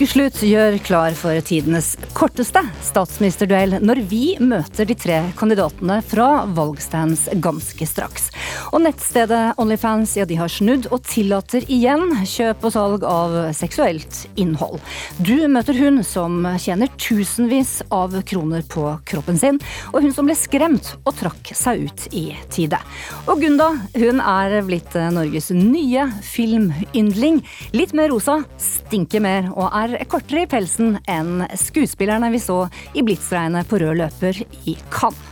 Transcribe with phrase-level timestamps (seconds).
[0.00, 7.26] Ukeslutt gjør klar for tidenes korteste statsministerduell når vi møter de tre kandidatene fra valgstands
[7.44, 8.30] ganske straks.
[8.72, 14.22] Og nettstedet Onlyfans ja, de har snudd og tillater igjen kjøp og salg av seksuelt
[14.40, 14.80] innhold.
[15.20, 19.60] Du møter hun som tjener tusenvis av kroner på kroppen sin,
[19.92, 22.80] og hun som ble skremt og trakk seg ut i tide.
[23.26, 23.68] Og Gunda
[24.00, 27.44] hun er blitt Norges nye filmyndling.
[27.76, 32.62] Litt mer rosa, stinker mer og er kortere i pelsen enn skuespillerne vi så
[32.94, 35.30] i blitsregnet på rød løper i Cannes.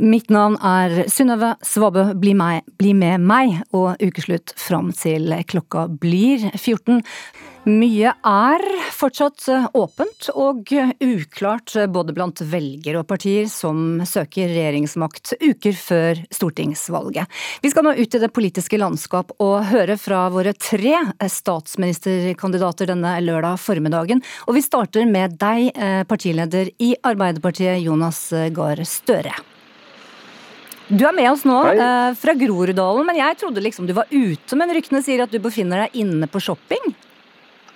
[0.00, 2.06] Mitt navn er Synnøve Svabø.
[2.16, 2.32] Bli,
[2.80, 7.02] bli med meg og ukeslutt fram til klokka blir 14.
[7.68, 8.62] Mye er
[8.96, 9.44] fortsatt
[9.76, 10.70] åpent og
[11.04, 17.28] uklart både blant velgere og partier som søker regjeringsmakt uker før stortingsvalget.
[17.60, 23.12] Vi skal nå ut i det politiske landskap og høre fra våre tre statsministerkandidater denne
[23.26, 24.24] lørdag formiddagen.
[24.48, 29.36] Og vi starter med deg, eh, partileder i Arbeiderpartiet, Jonas Gahr Støre.
[30.88, 34.56] Du er med oss nå eh, fra Groruddalen, men jeg trodde liksom du var ute.
[34.56, 36.94] Men ryktene sier at du befinner deg inne på shopping?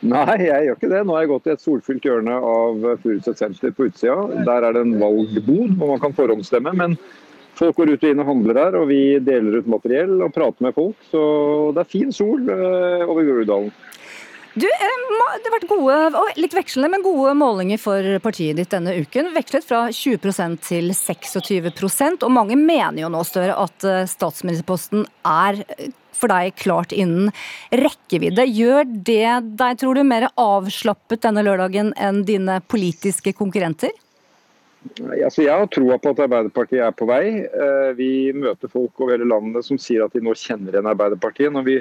[0.05, 1.03] Nei, jeg gjør ikke det.
[1.07, 4.19] Nå har jeg gått i et solfylt hjørne av Furuset senter på utsida.
[4.45, 6.75] Der er det en valgbod hvor man kan forhåndsstemme.
[6.77, 6.99] Men
[7.57, 10.67] folk går ut og inn og handler der, og vi deler ut materiell og prater
[10.67, 10.99] med folk.
[11.09, 11.25] Så
[11.75, 13.73] det er fin sol eh, over Groruddalen.
[14.55, 15.01] Du, eh,
[15.35, 19.33] Det har vært gode, og litt vekslende, men gode målinger for partiet ditt denne uken.
[19.35, 25.65] Vekslet fra 20% til 26 og mange mener jo nå, Støre, at eh, statsministerposten er
[26.17, 27.33] for deg klart innen
[27.75, 28.47] rekkevidde.
[28.51, 33.93] Gjør det deg, tror du, mer avslappet denne lørdagen enn dine politiske konkurrenter?
[35.01, 37.25] Altså, jeg har troa på at Arbeiderpartiet er på vei.
[37.41, 41.53] Eh, vi møter folk over hele landet som sier at de nå kjenner igjen Arbeiderpartiet.
[41.55, 41.79] Når vi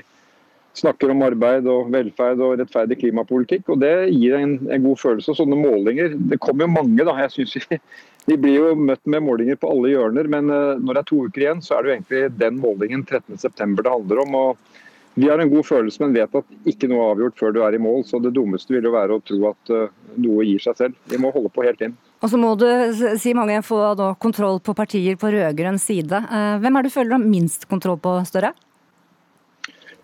[0.77, 3.69] snakker om arbeid og velferd og rettferdig klimapolitikk.
[3.69, 5.35] og Det gir en, en god følelse.
[5.37, 7.15] Sånne målinger Det kommer jo mange, da.
[7.25, 7.79] Jeg synes vi,
[8.25, 11.23] vi blir jo møtt med målinger på alle hjørner, men uh, når det er to
[11.27, 14.37] uker igjen, så er det jo egentlig den målingen 13.9 det handler om.
[14.39, 17.61] og Vi har en god følelse, men vet at ikke noe er avgjort før du
[17.65, 18.05] er i mål.
[18.07, 20.99] Så det dummeste vil jo være å tro at uh, noe gir seg selv.
[21.11, 21.97] Vi må holde på helt inn.
[22.23, 22.67] Og så må du,
[23.19, 23.81] si mange, få
[24.23, 26.23] kontroll på partier på rød-grønn side.
[26.31, 28.53] Uh, hvem er det du føler har minst kontroll på, Støre?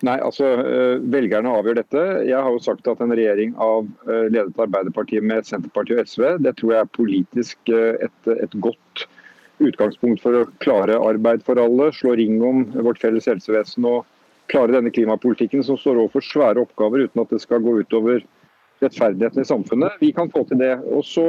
[0.06, 2.02] Nei, altså eh, Velgerne avgjør dette.
[2.24, 6.26] Jeg har jo sagt at en regjering av eh, ledet Arbeiderpartiet med Senterpartiet og SV,
[6.46, 9.04] det tror jeg er politisk eh, et, et, godt
[9.60, 14.08] utgangspunkt for å klare arbeid for alle, slå ring om vårt felles helsevesen og
[14.50, 18.24] klare denne klimapolitikken som står overfor svære oppgaver uten at det skal gå utover
[18.80, 20.00] rettferdigheten i samfunnet.
[20.00, 20.78] Vi kan få til det.
[20.88, 21.26] Og så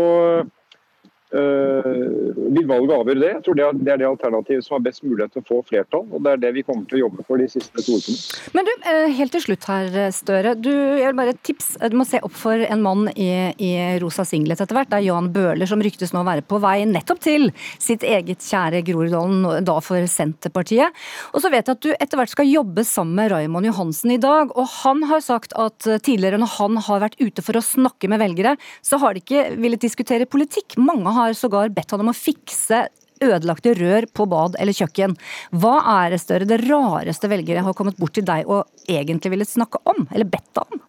[1.31, 3.29] vil valget avgjøre det?
[3.31, 5.59] Jeg tror det er, det er det alternativet som har best mulighet til å få
[5.67, 6.03] flertall.
[6.11, 8.17] og Det er det vi kommer til å jobbe for de siste to ukene.
[8.57, 10.53] Men du, uh, helt til slutt her, Støre.
[10.59, 11.73] Du, jeg vil bare tips.
[11.91, 13.29] Du må se opp for en mann i,
[13.63, 13.71] i
[14.03, 14.91] rosa singlet etter hvert.
[14.91, 17.49] Det er Jan Bøhler som ryktes nå å være på vei nettopp til
[17.79, 20.99] sitt eget kjære Groruddalen, da for Senterpartiet.
[21.31, 24.19] Og så vet jeg at du etter hvert skal jobbe sammen med Raymond Johansen i
[24.21, 24.51] dag.
[24.57, 28.21] Og han har sagt at tidligere når han har vært ute for å snakke med
[28.21, 30.75] velgere, så har de ikke villet diskutere politikk.
[30.81, 32.85] Mange har har sågar bedt han om å fikse
[33.21, 35.15] ødelagte rør på bad eller kjøkken.
[35.53, 39.47] Hva er det større, det rareste velgere har kommet bort til deg og egentlig ville
[39.47, 40.81] snakke om, eller bedt om?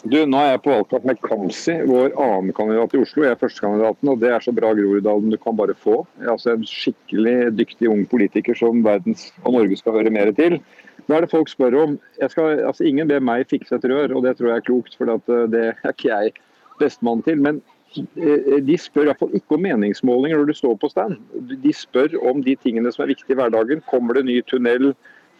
[0.00, 3.24] Du, Nå er jeg på valgkamp med Kamzy, vår annenkandidat i Oslo.
[3.26, 5.98] Jeg er førstekandidaten, og det er så bra Groruddalen du kan bare få.
[6.16, 10.32] Jeg er altså en skikkelig dyktig ung politiker som verdens og Norge skal høre mer
[10.38, 10.56] til.
[11.04, 14.24] Hva er det folk spør om skal, altså Ingen ber meg fikse et rør, og
[14.24, 16.32] det tror jeg er klokt, for eh, det er ikke jeg
[16.80, 17.44] bestemann til.
[17.44, 17.60] Men
[17.90, 21.16] de spør i hvert fall ikke om meningsmålinger når du står på stand.
[21.62, 23.82] De spør om de tingene som er viktige i hverdagen.
[23.90, 24.92] Kommer det ny tunnel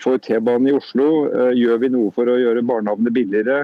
[0.02, 1.28] for T-banen i Oslo?
[1.30, 3.60] Eh, gjør vi noe for å gjøre barnehagene billigere?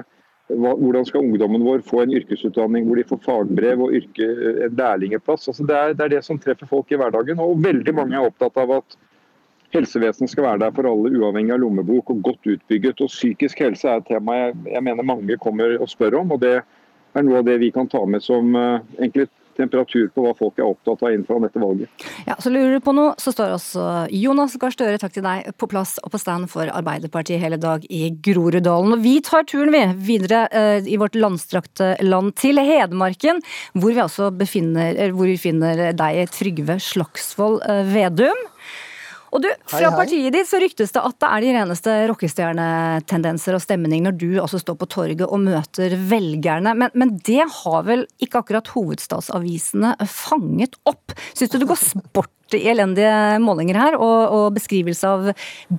[0.47, 4.79] Hvordan skal ungdommen vår få en yrkesutdanning hvor de får fagbrev og yrke, eh, en
[4.79, 5.49] lærlingeplass?
[5.51, 7.43] Altså det, er, det, er, det som treffer folk i hverdagen.
[7.43, 8.97] Og veldig mange er opptatt av at
[9.75, 13.03] helsevesenet skal være der for alle, uavhengig av lommebok og godt utbygget.
[13.03, 16.31] Og psykisk helse er et tema jeg, jeg mener mange kommer og spør om.
[16.37, 16.61] og det
[17.25, 20.67] noe av det vi kan ta med som uh, egentlig temperatur på hva folk er
[20.67, 22.05] opptatt av innenfor dette valget.
[22.27, 25.49] Ja, så Lurer du på noe, så står også Jonas Gahr Støre, takk til deg,
[25.57, 28.97] på plass og på stand for Arbeiderpartiet hele dag i Groruddalen.
[28.97, 33.41] Og vi tar turen vi videre eh, i vårt landstrakte land til Hedmarken,
[33.73, 38.45] hvor vi altså befinner, hvor vi finner deg, Trygve Slagsvold uh, Vedum.
[39.35, 43.63] Og du, Fra partiet ditt så ryktes det at det er de reneste rockestjernetendenser og
[43.63, 48.05] stemning når du altså står på torget og møter velgerne, men, men det har vel
[48.23, 51.15] ikke akkurat hovedstadsavisene fanget opp?
[51.33, 53.11] Syns du det går sport i elendige
[53.43, 55.27] målinger her, og, og beskrivelse av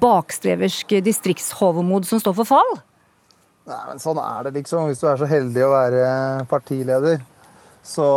[0.04, 2.76] bakstreversk distriktshovmod som står for fall?
[3.68, 4.88] Nei, men Sånn er det, liksom.
[4.88, 6.04] Hvis du er så heldig å være
[6.48, 7.20] partileder,
[7.84, 8.08] så,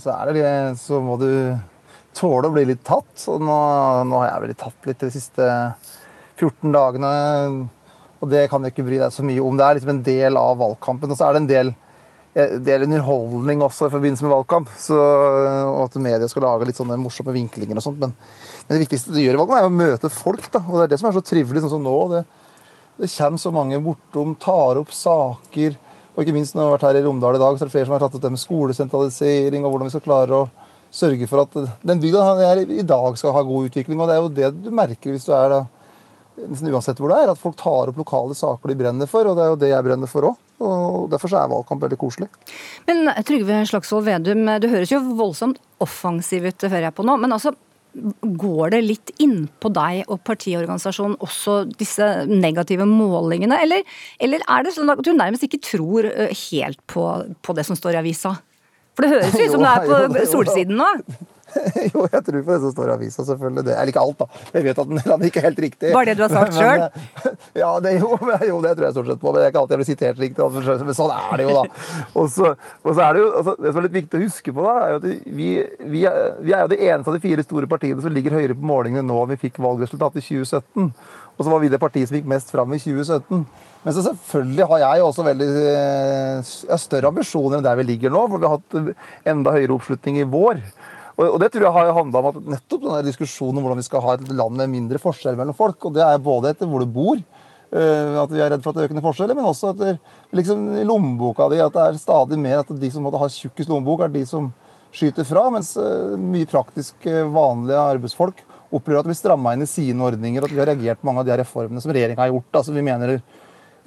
[0.00, 0.48] så, det,
[0.80, 1.30] så må du
[2.16, 3.14] tåle å bli litt tatt.
[3.30, 3.58] Og nå,
[4.08, 5.48] nå har jeg blitt tatt litt de siste
[6.38, 7.10] 14 dagene.
[8.18, 9.58] Og det kan jeg ikke bry deg så mye om.
[9.58, 11.12] Det er liksom en del av valgkampen.
[11.12, 11.72] Og så er det en del,
[12.66, 14.72] del underholdning også i forbindelse med valgkamp.
[14.80, 18.02] Så, og at media skal lage litt sånne morsomme vinklinger og sånt.
[18.02, 18.16] Men,
[18.66, 20.50] men det viktigste du gjør i valgkampen, er å møte folk.
[20.54, 21.98] da, Og det er det som er så trivelig, sånn som nå.
[22.14, 22.24] Det,
[22.98, 25.78] det kommer så mange bortom, tar opp saker.
[26.18, 27.76] Og ikke minst når vi har vært her i Romdal i dag, så er det
[27.76, 30.48] flere som har tatt opp det med skolesentralisering og hvordan vi skal klare å
[30.94, 31.56] sørge for at
[31.86, 34.00] den bygda her i dag skal ha god utvikling.
[34.00, 35.60] Og det er jo det du merker hvis du er da
[36.38, 39.28] nesten uansett hvor det er, at folk tar opp lokale saker de brenner for.
[39.28, 40.42] Og det er jo det jeg brenner for òg.
[40.58, 42.28] Og derfor er valgkamp veldig koselig.
[42.88, 47.14] Men Trygve Slagsvold Vedum, du høres jo voldsomt offensiv ut, hører jeg på nå.
[47.22, 47.52] Men altså,
[48.22, 53.60] går det litt innpå deg og partiorganisasjonen også disse negative målingene?
[53.62, 53.86] Eller,
[54.22, 57.06] eller, er det sånn at du nærmest ikke tror eh, helt på,
[57.42, 58.36] på det som står i avisa?
[58.98, 60.92] For det høres ut som du er på solsiden nå?
[61.94, 63.62] jo, jeg tror på det som står i avisa, selvfølgelig.
[63.64, 63.74] Det.
[63.74, 64.42] Eller ikke alt, da.
[64.52, 65.92] Jeg vet at den er ikke helt riktig.
[65.94, 66.84] Var det du har sagt sjøl?
[67.56, 68.10] Ja, det, jo,
[68.50, 69.30] jo, det tror jeg stort sett på.
[69.30, 70.48] Men det er ikke alltid jeg blir sitert riktig.
[70.88, 71.62] Men sånn er det jo, da.
[72.18, 74.74] Og så er det jo, altså, det som er litt viktig å huske på, da,
[74.82, 75.08] er jo at
[75.38, 75.48] vi,
[75.94, 78.58] vi, er, vi er jo det eneste av de fire store partiene som ligger høyere
[78.58, 80.92] på målingene nå enn vi fikk valgresultatet i 2017.
[81.38, 83.46] Og så var vi det partiet som gikk mest fram i 2017.
[83.84, 88.24] Men så selvfølgelig har jeg også veldig jeg større ambisjoner enn der vi ligger nå.
[88.26, 90.58] For vi har hatt enda høyere oppslutning i vår.
[91.18, 94.02] Og, det tror jeg har handla om at nettopp denne diskusjonen om hvordan vi skal
[94.04, 95.78] ha et land med mindre forskjell mellom folk.
[95.88, 98.78] Og det er både etter hvor du bor, eh, at vi er redd for at
[98.78, 99.98] det er økende forskjeller, men også etter
[100.38, 101.58] liksom, lommeboka di.
[101.62, 104.52] At det er stadig mer at de som måtte ha tjukkest lommebok, er de som
[104.94, 105.48] skyter fra.
[105.54, 110.44] Mens eh, mye praktisk eh, vanlige arbeidsfolk opplever at vi stramma inn i sine ordninger,
[110.44, 112.50] at vi har reagert på mange av de reformene som regjeringa har gjort.
[112.60, 113.18] Altså, vi mener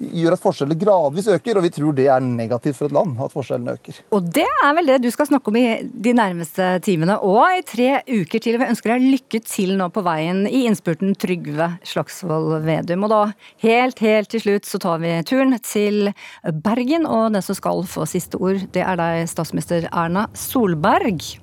[0.02, 3.34] gjør at forskjellene gradvis øker, og vi tror det er negativt for et land at
[3.34, 4.00] forskjellene øker.
[4.16, 5.66] Og det er vel det du skal snakke om i
[6.06, 8.58] de nærmeste timene og i tre uker til.
[8.60, 13.06] Vi ønsker deg lykke til nå på veien i innspurten, Trygve Slagsvold Vedum.
[13.06, 13.22] Og da
[13.66, 16.12] helt, helt til slutt så tar vi turen til
[16.64, 21.41] Bergen, og den som skal få siste ord, det er deg, statsminister Erna Solberg.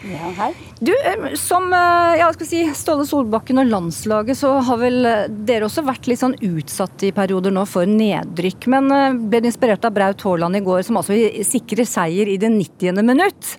[0.00, 0.54] Ja, hei.
[0.80, 5.26] Du, eh, Som eh, ja, skal si, Ståle Solbakken og landslaget, så har vel eh,
[5.28, 8.68] dere også vært litt sånn utsatt i perioder nå for nedrykk.
[8.72, 8.88] Men
[9.28, 13.02] ble inspirert av Braut Haaland i går, som altså sikrer seier i det 90.
[13.04, 13.54] minutt.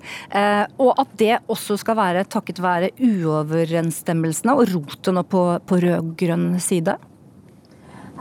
[0.81, 6.97] Og at det også skal være takket være uoverensstemmelsene og rotet på, på rød-grønn side?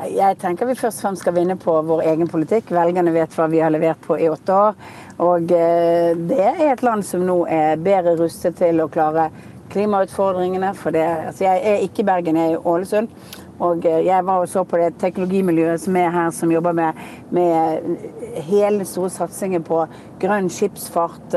[0.08, 2.70] Jeg tenker vi først og fremst skal vinne på vår egen politikk.
[2.72, 4.78] Velgerne vet hva vi har levert på i åtte år.
[5.20, 9.28] Og eh, det er et land som nå er bedre rustet til å klare
[9.70, 10.72] klimautfordringene.
[10.78, 13.12] For det, altså jeg er ikke i Bergen, jeg er i Ålesund.
[13.60, 17.02] Og eh, jeg var og så på det teknologimiljøet som er her, som jobber med,
[17.30, 17.96] med
[18.50, 19.84] hele store satsingen på
[20.20, 21.36] grønn skipsfart.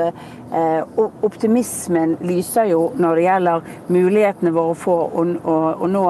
[1.00, 6.04] Og optimismen lyser jo når det gjelder mulighetene våre for å, å, å nå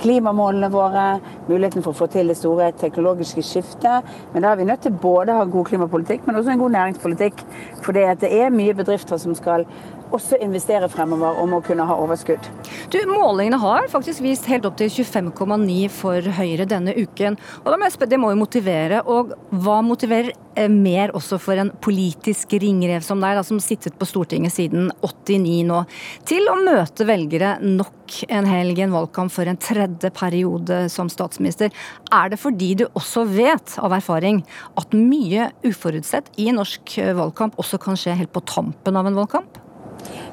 [0.00, 1.04] klimamålene våre,
[1.48, 4.08] muligheten for å få til det store teknologiske skiftet.
[4.32, 6.76] Men da er vi nødt til både å ha god klimapolitikk, men også en god
[6.76, 7.44] næringspolitikk.
[7.84, 9.66] For det er mye bedrifter som skal
[10.14, 12.46] også investere fremover om å kunne ha overskudd.
[12.92, 17.38] Du, Målingene har faktisk vist helt opp til 25,9 for Høyre denne uken.
[17.64, 19.02] Og Det må jo motivere.
[19.10, 23.98] Og hva motiverer eh, mer også for en politisk ringrev som deg, da, som sittet
[23.98, 25.82] på Stortinget siden 89 nå,
[26.28, 31.10] til å møte velgere nok en helg i en valgkamp for en tredje periode som
[31.10, 31.72] statsminister?
[32.12, 34.44] Er det fordi du også vet av erfaring
[34.78, 39.63] at mye uforutsett i norsk valgkamp også kan skje helt på tampen av en valgkamp?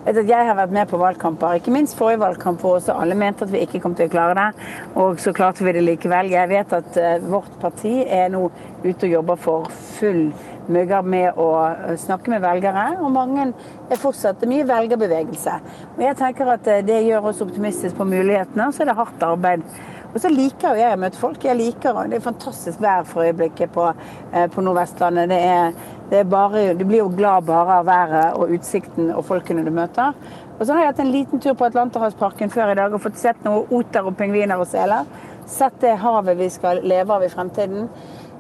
[0.01, 3.51] Jeg har vært med på valgkamper, ikke minst forrige valgkamp hvor også alle mente at
[3.53, 4.70] vi ikke kom til å klare det.
[4.98, 6.31] Og så klarte vi det likevel.
[6.34, 8.48] Jeg vet at eh, vårt parti er nå
[8.81, 10.31] ute og jobber for full
[10.74, 13.51] mugger med å eh, snakke med velgere, og mange
[13.93, 15.62] er fortsatt mye velgerbevegelse.
[15.93, 19.00] Og jeg tenker at eh, det gjør oss optimistiske på mulighetene, og så er det
[19.03, 19.70] hardt arbeid.
[20.12, 21.46] Og så liker jo jeg å møte folk.
[21.46, 23.86] Jeg liker, Det er fantastisk vær for øyeblikket på,
[24.34, 25.29] på Nordvestlandet.
[25.31, 29.72] Det er bare, du blir jo glad bare av været og utsikten og folkene du
[29.72, 30.15] møter.
[30.60, 33.18] Og så har jeg hatt en liten tur på Atlanterhavsparken før i dag og fått
[33.18, 35.08] sett noen oter og pingviner og seler.
[35.50, 37.88] Sett det havet vi skal leve av i fremtiden.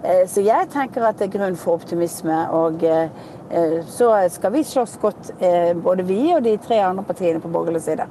[0.03, 2.37] Eh, så jeg tenker at det er grunn for optimisme.
[2.57, 3.09] Og eh,
[3.49, 5.31] eh, så skal vi slåss godt,
[5.83, 8.07] både vi og de tre andre partiene på borgerlig side.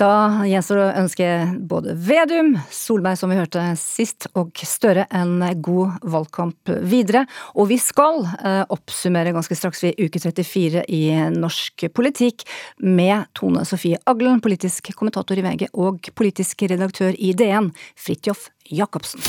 [0.00, 1.26] Da gjenstår det å ønske
[1.68, 7.26] både Vedum, Solberg som vi hørte sist, og Støre en god valgkamp videre.
[7.60, 11.02] Og vi skal eh, oppsummere ganske straks ved uke 34 i
[11.36, 12.46] norsk politikk
[12.80, 19.20] med Tone Sofie Aglen, politisk kommentator i VG og politisk redaktør i DN, Fridtjof Jacobsen.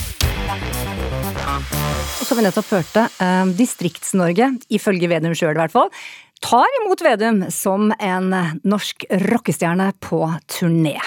[2.24, 5.92] Og som vi nettopp hørte, eh, Distrikts-Norge, ifølge Vedum sjøl i hvert fall,
[6.44, 8.34] tar imot Vedum som en
[8.68, 10.98] norsk rockestjerne på turné.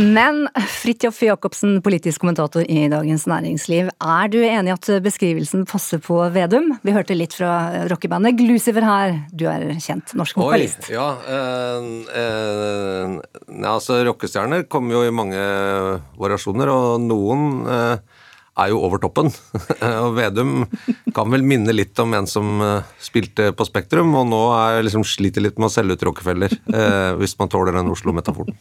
[0.00, 6.00] Men Fridtjof Jacobsen, politisk kommentator i Dagens Næringsliv, er du enig i at beskrivelsen passer
[6.00, 6.70] på Vedum?
[6.86, 10.86] Vi hørte litt fra rockebandet Glucifer her, du er kjent norsk vokalist.
[10.88, 11.90] Oi, ja, eh,
[12.22, 15.42] eh, altså Rockestjerner kommer jo i mange
[16.22, 18.19] variasjoner, og noen eh,
[18.60, 19.30] er jo over toppen.
[20.04, 20.64] og Vedum
[21.16, 25.06] kan vel minne litt om en som eh, spilte på Spektrum, og nå er liksom
[25.06, 28.56] sliter litt med å selge ut Rockefeller, eh, hvis man tåler den Oslo-metaforen.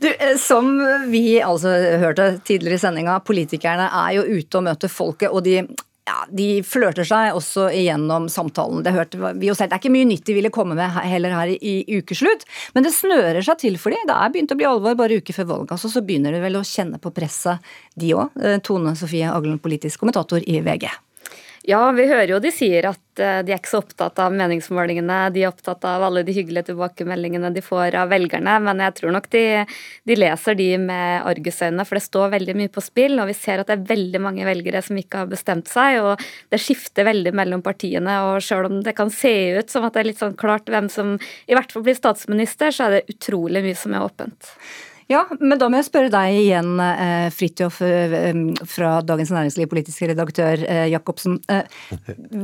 [0.00, 0.72] Du, eh, som
[1.10, 5.62] vi altså hørte tidligere i sendinga, politikerne er jo ute og møter folket, og de
[6.08, 8.82] ja, de flørter seg også igjennom samtalen.
[8.86, 9.70] Det hørte vi jo selv.
[9.70, 12.94] Det er ikke mye nytt de ville komme med heller her i, ukeslutt, men det
[12.96, 14.08] snører seg til for dem.
[14.08, 16.58] Det er begynt å bli alvor bare uker før valget, altså, så begynner de vel
[16.58, 18.34] å kjenne på presset, de òg.
[18.40, 20.88] Eh, Tone Sofie Aglen, politisk kommentator i VG.
[21.68, 25.18] Ja, vi hører jo de sier at eh, de er ikke så opptatt av meningsmålingene.
[25.34, 28.54] De er opptatt av alle de hyggelige tilbakemeldingene de får av velgerne.
[28.64, 29.42] Men jeg tror nok de,
[30.08, 33.20] de leser de med argusøyne, for det står veldig mye på spill.
[33.20, 36.00] Og vi ser at det er veldig mange velgere som ikke har bestemt seg.
[36.00, 38.16] Og det skifter veldig mellom partiene.
[38.30, 40.88] Og sjøl om det kan se ut som at det er litt sånn klart hvem
[40.88, 44.54] som i hvert fall blir statsminister, så er det utrolig mye som er åpent.
[45.10, 48.28] Ja, men da må jeg spørre deg igjen, eh, Fridtjof eh,
[48.70, 51.40] fra Dagens Næringsliv, politisk redaktør eh, Jacobsen.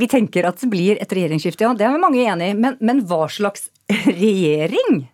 [0.00, 1.74] Vi tenker at det blir et regjeringsskifte, ja.
[1.78, 2.56] Det er mange enig i.
[2.58, 3.68] Men, men, hva slags
[4.08, 5.04] regjering?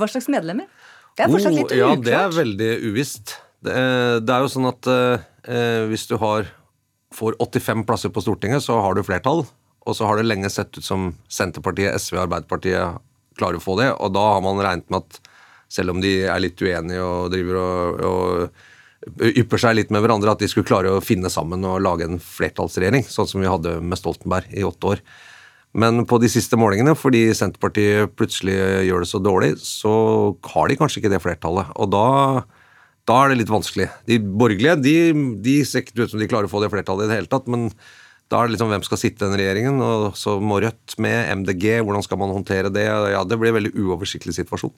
[0.00, 0.66] Hva slags medlemmer?
[1.16, 1.78] Det er fortsatt litt uklart.
[1.78, 3.36] Oh, ja, det er veldig uvisst.
[3.64, 3.76] Det,
[4.26, 6.50] det er jo sånn at eh, hvis du har,
[7.14, 9.44] får 85 plasser på Stortinget, så har du flertall.
[9.86, 12.98] Og så har det lenge sett ut som Senterpartiet, SV og Arbeiderpartiet
[13.38, 13.92] klarer å få det.
[13.94, 15.22] Og da har man regnet med at
[15.72, 20.32] selv om de er litt uenige og driver og, og ypper seg litt med hverandre,
[20.34, 23.78] at de skulle klare å finne sammen og lage en flertallsregjering, sånn som vi hadde
[23.84, 25.02] med Stoltenberg i åtte år.
[25.76, 28.56] Men på de siste målingene, fordi Senterpartiet plutselig
[28.88, 29.92] gjør det så dårlig, så
[30.54, 31.68] har de kanskje ikke det flertallet.
[31.76, 32.06] Og da,
[33.06, 33.90] da er det litt vanskelig.
[34.08, 34.96] De borgerlige de,
[35.44, 37.50] de ser ikke ut som de klarer å få det flertallet i det hele tatt,
[37.52, 37.68] men
[38.32, 41.28] da er det liksom hvem skal sitte i den regjeringen, og så må Rødt med,
[41.44, 42.88] MDG, hvordan skal man håndtere det?
[42.88, 44.74] Ja, Det blir en veldig uoversiktlig situasjon.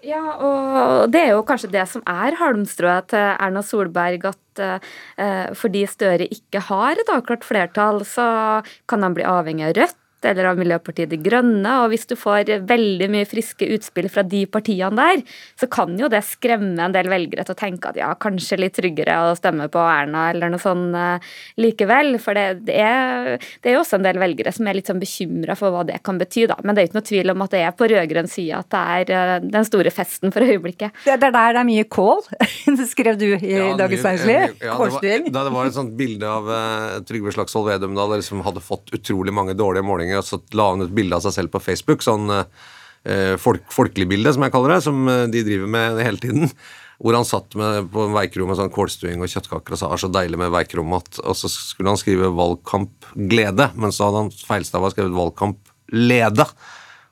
[0.00, 5.50] Ja, og det er jo kanskje det som er halmstrået til Erna Solberg, at eh,
[5.58, 10.50] fordi Støre ikke har et avklart flertall, så kan han bli avhengig av Rødt eller
[10.50, 11.76] av Miljøpartiet De Grønne.
[11.84, 15.22] Og hvis du får veldig mye friske utspill fra de partiene der,
[15.60, 18.76] så kan jo det skremme en del velgere til å tenke at ja, kanskje litt
[18.78, 22.16] tryggere å stemme på Erna eller noe sånt uh, likevel.
[22.22, 25.02] For det, det, er, det er jo også en del velgere som er litt sånn
[25.02, 26.58] bekymra for hva det kan bety, da.
[26.64, 28.84] Men det er ikke noe tvil om at det er på rød-grønn side at det
[28.96, 30.96] er uh, den store festen for øyeblikket.
[31.06, 32.22] Det er der det er mye kål,
[32.92, 34.58] skrev du i ja, Dagens Næringsliv.
[34.60, 38.62] Ja, det, det, var et sånt bilde av uh, Trygve Slagsvold Vedum da liksom hadde
[38.64, 41.62] fått utrolig mange dårlige målinger og så la han et bilde av seg selv på
[41.62, 42.02] Facebook.
[42.06, 46.22] sånn eh, folk, folkelig bilde, som jeg kaller det, som eh, de driver med hele
[46.22, 46.52] tiden.
[47.00, 50.02] Hvor han satt med, på en veikrom med sånn kålstuing og kjøttkaker og sa 'er
[50.02, 51.22] så deilig med veikromat'.
[51.24, 56.48] Og så skulle han skrive 'valgkampglede', men så hadde han feilstava skrevet 'valgkamplede'.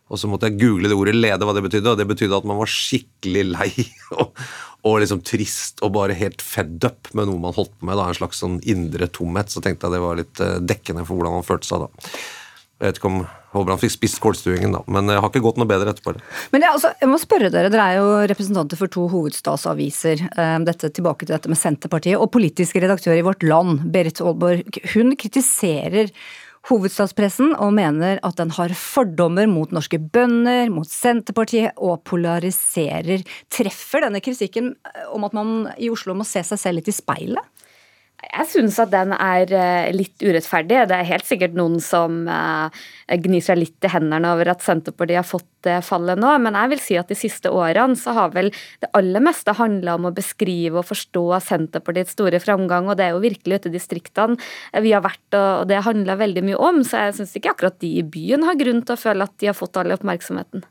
[0.08, 2.44] Og så måtte jeg google det ordet 'lede', hva det betydde, og det betydde at
[2.44, 3.72] man var skikkelig lei
[4.20, 4.36] og,
[4.84, 7.96] og liksom trist og bare helt fed up med noe man holdt på med.
[7.96, 9.48] da, En slags sånn indre tomhet.
[9.48, 12.12] Så tenkte jeg det var litt eh, dekkende for hvordan han følte seg da.
[12.78, 13.22] Jeg vet ikke om
[13.54, 14.82] Holbrand fikk spist kålstuingen, da.
[14.92, 16.12] Men jeg har ikke gått noe bedre etterpå.
[16.52, 20.26] Men jeg, altså, jeg må spørre dere, dere er jo representanter for to hovedstadsaviser.
[20.28, 22.20] Eh, dette, tilbake til dette med Senterpartiet.
[22.20, 26.12] Og politisk redaktør i Vårt Land, Berit Aalborg, hun kritiserer
[26.68, 33.24] hovedstadspressen og mener at den har fordommer mot norske bønder, mot Senterpartiet og polariserer.
[33.50, 34.74] Treffer denne kritikken
[35.14, 37.54] om at man i Oslo må se seg selv litt i speilet?
[38.28, 40.82] Jeg syns at den er eh, litt urettferdig.
[40.90, 42.82] Det er helt sikkert noen som eh,
[43.24, 46.70] gnir seg litt i hendene over at Senterpartiet har fått det fallet nå, men jeg
[46.70, 50.14] vil si at de siste årene så har vel det aller meste handla om å
[50.14, 54.38] beskrive og forstå Senterpartiets store framgang, og det er jo virkelig ute i distriktene
[54.84, 57.90] vi har vært, og det handler veldig mye om, så jeg syns ikke akkurat de
[57.98, 60.62] i byen har grunn til å føle at de har fått all oppmerksomheten.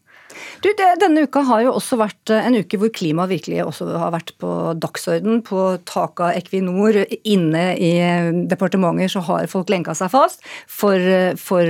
[0.64, 3.88] Du, det, denne uka har jo også vært eh, en uke hvor klima virkelig også
[3.94, 4.50] har vært på
[4.82, 5.42] dagsorden.
[5.46, 10.98] På taket av Equinor, inne i eh, departementer, så har folk lenka seg fast for,
[10.98, 11.70] eh, for,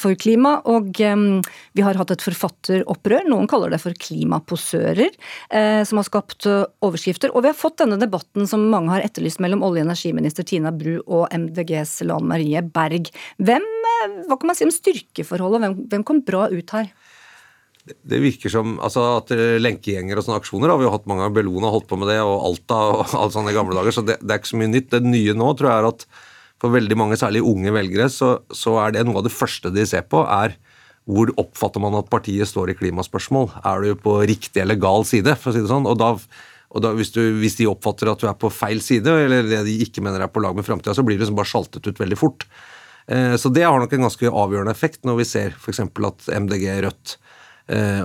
[0.00, 0.58] for klima.
[0.70, 1.26] Og um,
[1.76, 5.12] vi har hatt et forfatteropprør, noen kaller det for klimaposører,
[5.50, 7.34] eh, som har skapt overskrifter.
[7.34, 10.72] Og vi har fått denne debatten som mange har etterlyst mellom olje- og energiminister Tina
[10.74, 13.10] Bru og MDGs Lan Marie Berg.
[13.42, 13.66] Hvem,
[14.28, 16.92] hva kan man si om styrkeforholdet, hvem, hvem kom bra ut her?
[17.82, 21.36] Det virker som altså at lenkegjenger og sånne aksjoner har vi jo hatt mange ganger.
[21.40, 23.96] Bellona holdt på med det, og Alta og alt sånt gamle dager.
[23.96, 24.92] Så det, det, er ikke så mye nytt.
[24.92, 26.06] Det nye nå tror jeg er at
[26.62, 29.82] for veldig mange, særlig unge velgere, så, så er det noe av det første de
[29.88, 30.54] ser på, er
[31.10, 33.48] hvor oppfatter man at partiet står i klimaspørsmål?
[33.66, 35.88] Er du på riktig eller gal side, for å si det sånn?
[35.90, 36.12] Og da,
[36.70, 39.64] og da hvis, du, hvis, de oppfatter at du er på feil side, eller det
[39.66, 41.98] de ikke mener er på lag med framtida, så blir det liksom bare sjaltet ut
[42.04, 42.46] veldig fort.
[43.10, 45.82] Eh, så det har nok en ganske avgjørende effekt når vi ser f.eks.
[45.82, 47.16] at MDG, Rødt,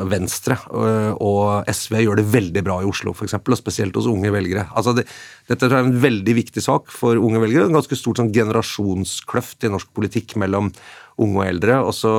[0.07, 4.31] Venstre eh, og SV gjør det veldig bra i Oslo, f.eks., og spesielt hos unge
[4.33, 4.67] velgere.
[4.77, 5.07] Altså det,
[5.49, 7.67] dette er en veldig viktig sak for unge velgere.
[7.67, 10.71] En ganske stort sånn generasjonskløft i norsk politikk mellom
[11.17, 11.81] unge og eldre.
[11.83, 12.17] og så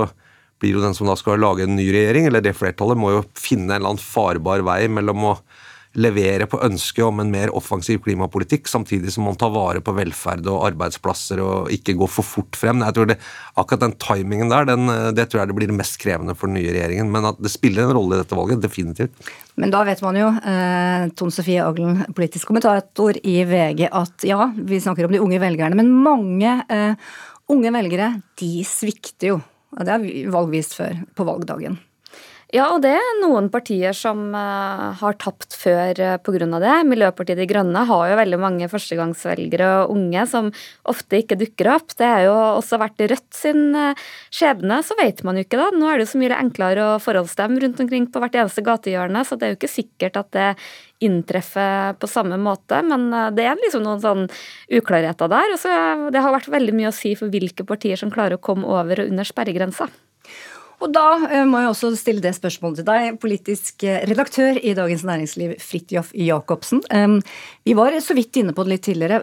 [0.58, 3.24] blir jo den som da skal lage en ny regjering, eller det flertallet, må jo
[3.38, 5.34] finne en eller annen farbar vei mellom å
[5.98, 10.46] levere på ønsket om en mer offensiv klimapolitikk, samtidig som man tar vare på velferd
[10.50, 12.84] og arbeidsplasser og ikke går for fort frem.
[12.86, 13.18] Jeg tror det,
[13.58, 14.86] Akkurat den timingen der, den,
[15.16, 17.08] det tror jeg det blir det mest krevende for den nye regjeringen.
[17.10, 19.32] Men at det spiller en rolle i dette valget, definitivt.
[19.58, 24.52] Men da vet man jo, eh, Tone Sofie Aglen, politisk kommentator i VG, at ja,
[24.54, 27.10] vi snakker om de unge velgerne, men mange eh,
[27.50, 29.40] unge velgere, de svikter jo.
[29.74, 31.80] Det har valg vist før, på valgdagen.
[32.48, 36.46] Ja, og det er noen partier som uh, har tapt før uh, pga.
[36.62, 36.76] det.
[36.88, 40.48] Miljøpartiet De Grønne har jo veldig mange førstegangsvelgere og unge som
[40.88, 41.92] ofte ikke dukker opp.
[41.92, 43.92] Det har jo også vært Rødt sin uh,
[44.32, 45.68] skjebne, så vet man jo ikke, da.
[45.76, 49.26] Nå er det jo så mye enklere å forholdsstemme rundt omkring på hvert eneste gatehjørne,
[49.28, 50.48] så det er jo ikke sikkert at det
[51.04, 54.26] inntreffer på samme måte, men det er liksom noen sånn
[54.72, 55.52] uklarheter der.
[55.52, 55.76] Og så
[56.16, 59.04] det har vært veldig mye å si for hvilke partier som klarer å komme over
[59.04, 59.92] og under sperregrensa.
[60.78, 64.74] Og da eh, må jeg også stille det spørsmålet til deg, politisk eh, redaktør i
[64.78, 66.82] Dagens Næringsliv, Fridtjof Jacobsen.
[67.66, 69.18] Vi var så vidt inne på det litt tidligere.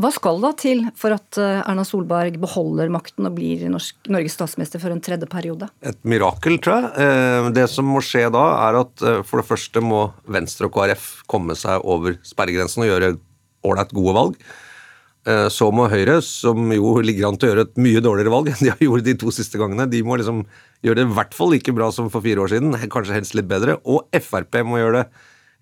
[0.00, 4.82] Hva skal da til for at eh, Erna Solberg beholder makten og blir Norges statsminister
[4.82, 5.70] for en tredje periode?
[5.86, 7.52] Et mirakel, tror jeg.
[7.56, 11.56] Det som må skje da, er at for det første må Venstre og KrF komme
[11.58, 13.14] seg over sperregrensen og gjøre
[13.66, 14.42] ålreit gode valg.
[15.24, 18.62] Så må Høyre, som jo ligger an til å gjøre et mye dårligere valg enn
[18.62, 20.38] de har gjort de to siste gangene, de må liksom
[20.80, 23.50] gjøre det i hvert fall like bra som for fire år siden, kanskje helst litt
[23.50, 23.76] bedre.
[23.84, 25.04] Og Frp må gjøre det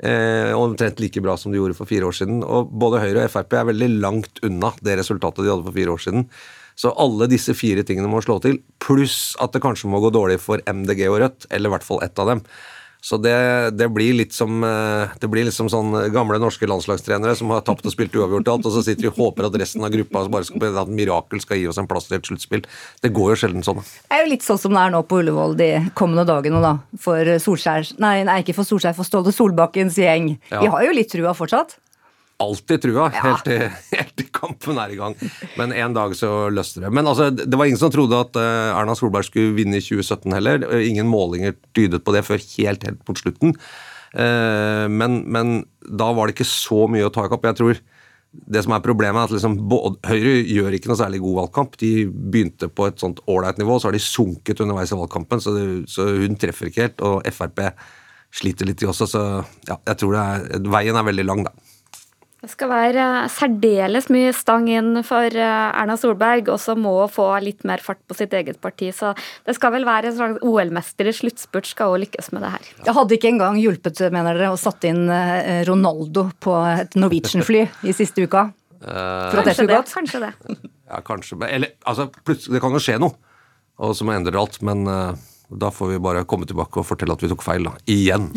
[0.07, 2.41] eh, omtrent like bra som de gjorde for fire år siden.
[2.47, 5.95] Og både Høyre og Frp er veldig langt unna det resultatet de hadde for fire
[5.95, 6.29] år siden.
[6.79, 10.39] Så alle disse fire tingene må slå til, pluss at det kanskje må gå dårlig
[10.43, 12.45] for MDG og Rødt, eller i hvert fall ett av dem.
[13.01, 13.35] Så det,
[13.79, 17.87] det, blir litt som eh, det blir liksom sånn gamle norske landslagstrenere som har tapt
[17.87, 20.49] og spilt uavgjort alt, og så sitter vi og håper at resten av gruppa bare
[20.49, 22.67] skal, at mirakel skal gi oss en plass til et sluttspill.
[23.05, 23.81] Det går jo sjelden sånn.
[23.81, 26.77] Det er jo litt sånn som det er nå på Ullevål de kommende dagene, da.
[27.01, 30.35] For Solskjær Nei, nei ikke for Solskjær, for Ståle Solbakkens gjeng.
[30.51, 30.63] Ja.
[30.65, 31.79] De har jo litt trua fortsatt?
[32.39, 33.23] Alltid trua, ja.
[33.25, 33.65] helt, til,
[33.97, 35.17] helt, til, kampen er i gang.
[35.59, 36.95] Men en dag så løsner det.
[36.95, 40.37] Men altså, det var ingen som trodde at uh, Erna Solberg skulle vinne i 2017
[40.37, 40.67] heller.
[40.79, 43.57] Ingen målinger tydet på det før helt, helt mot slutten.
[44.15, 47.49] Uh, men, men, da var det ikke så mye å ta i kapp.
[47.51, 47.81] Jeg tror
[48.29, 49.57] det som er problemet, er at liksom,
[50.07, 51.79] Høyre gjør ikke noe særlig god valgkamp.
[51.81, 55.55] De begynte på et sånt ålreit nivå, så har de sunket underveis i valgkampen, så,
[55.57, 57.03] det, så hun treffer ikke helt.
[57.09, 57.65] Og Frp
[58.39, 59.23] sliter litt, de også, så
[59.67, 61.55] ja, jeg tror er, veien er veldig lang, da.
[62.39, 67.11] Det skal være særdeles mye stang inn for eh, Erna Solberg, og så må hun
[67.11, 68.93] få litt mer fart på sitt eget parti.
[68.95, 69.11] Så
[69.49, 72.69] det skal vel være en slags OL-mester i sluttspurt skal hun lykkes med det her.
[72.87, 77.65] Det hadde ikke engang hjulpet, mener dere, å satt inn eh, Ronaldo på et Norwegian-fly
[77.91, 78.47] i siste uka?
[78.79, 79.91] For at det skulle gått?
[79.97, 80.61] Kanskje det.
[80.87, 81.41] Ja, kanskje.
[81.43, 83.19] Eller altså, plutselig Det kan jo skje noe,
[83.83, 85.11] og så må endre alt, men uh
[85.49, 87.73] da får vi bare komme tilbake og fortelle at vi tok feil, da.
[87.89, 88.29] Igjen.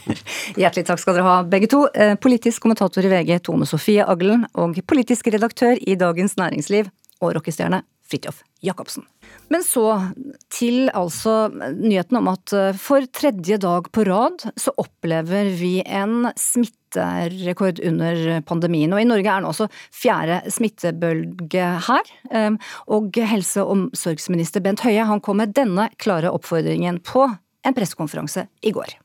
[0.60, 1.86] Hjertelig takk skal dere ha, begge to.
[1.94, 6.90] Eh, politisk kommentator i VG Tone Sofie Aglen og politisk redaktør i Dagens Næringsliv
[7.24, 9.04] og rockestjerne Fridtjof Jacobsen.
[9.52, 9.84] Men så
[10.52, 16.30] til altså nyheten om at eh, for tredje dag på rad så opplever vi en
[16.38, 18.92] smitterekord under pandemien.
[18.92, 22.14] Og i Norge er nå også fjerde smittebølge her.
[22.32, 22.56] Ehm,
[22.88, 28.48] og helse- og omsorgsminister Bent Høie han kom med denne klare oppfordringen på en pressekonferanse
[28.64, 28.96] i går.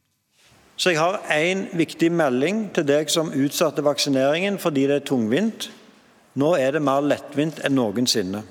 [0.79, 5.69] Så jeg har én viktig melding til deg som utsatte vaksineringen fordi det er tungvint.
[6.39, 8.41] Nå er det mer lettvint enn noensinne.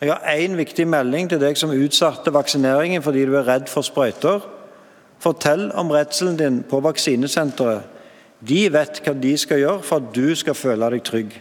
[0.00, 3.84] Jeg har én viktig melding til deg som utsatte vaksineringen fordi du er redd for
[3.84, 4.40] sprøyter.
[5.20, 7.82] Fortell om redselen din på vaksinesenteret.
[8.40, 11.36] De vet hva de skal gjøre for at du skal føle deg trygg.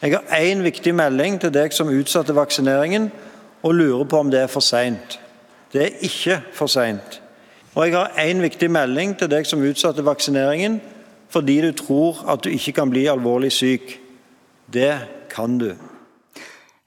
[0.00, 3.10] Jeg har én viktig melding til deg som utsatte vaksineringen
[3.62, 5.20] og lurer på om det er for seint.
[5.72, 7.20] Det er ikke for seint.
[7.74, 10.80] Og jeg har én viktig melding til deg som utsatte vaksineringen
[11.32, 13.98] fordi du tror at du ikke kan bli alvorlig syk.
[14.72, 14.94] Det
[15.28, 15.74] kan du.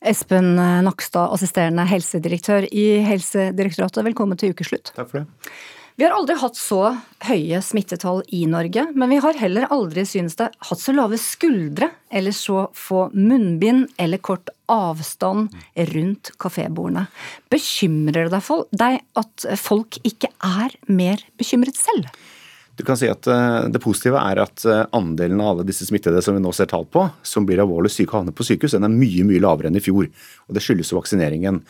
[0.06, 0.54] Espen
[0.86, 4.94] Nakstad, assisterende helsedirektør i Helsedirektoratet, velkommen til ukeslutt.
[4.94, 5.56] Takk for det.
[5.96, 6.82] Vi har aldri hatt så
[7.24, 11.88] høye smittetall i Norge, men vi har heller aldri, synes det, hatt så lave skuldre
[12.12, 15.56] eller så få munnbind eller kort avstand
[15.94, 17.06] rundt kafébordene.
[17.54, 18.44] Bekymrer det
[18.76, 22.12] deg at folk ikke er mer bekymret selv?
[22.76, 26.22] Du kan si at eh, Det positive er at eh, andelen av alle disse smittede
[26.24, 28.88] som vi nå ser tall på, som blir alvorlig syke og havner på sykehus, den
[28.88, 30.10] er mye mye lavere enn i fjor.
[30.48, 31.62] og Det skyldes jo vaksineringen.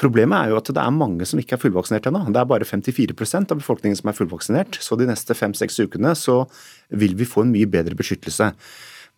[0.00, 2.24] Problemet er jo at det er mange som ikke er fullvaksinert ennå.
[2.32, 4.78] Det er bare 54% av befolkningen som er fullvaksinert.
[4.80, 6.42] Så de neste fem-seks ukene så
[6.88, 8.52] vil vi få en mye bedre beskyttelse.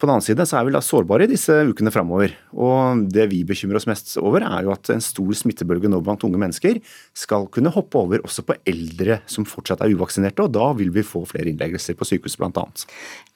[0.05, 2.35] På den annen side så er vi da sårbare i disse ukene framover.
[2.53, 6.27] Og det vi bekymrer oss mest over, er jo at en stor smittebølge nå blant
[6.29, 6.77] unge mennesker
[7.17, 11.07] skal kunne hoppe over også på eldre som fortsatt er uvaksinerte, og da vil vi
[11.09, 12.67] få flere innleggelser på sykehus bl.a.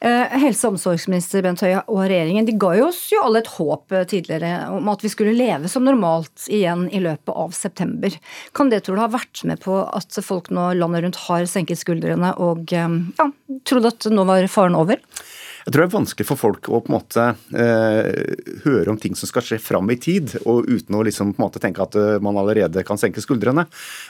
[0.05, 3.97] Eh, helse- og omsorgsminister Bent Høie og regjeringen de ga oss jo alle et håp
[3.97, 8.13] eh, tidligere om at vi skulle leve som normalt igjen i løpet av september.
[8.53, 11.81] Kan det tror du ha vært med på at folk nå landet rundt har senket
[11.81, 13.31] skuldrene og eh, ja,
[13.65, 15.01] trodd at nå var faren over?
[15.69, 17.25] Jeg tror det er vanskelig for folk å på en måte
[17.61, 18.07] eh,
[18.65, 21.45] høre om ting som skal skje fram i tid, og uten å liksom på en
[21.45, 23.67] måte tenke at eh, man allerede kan senke skuldrene.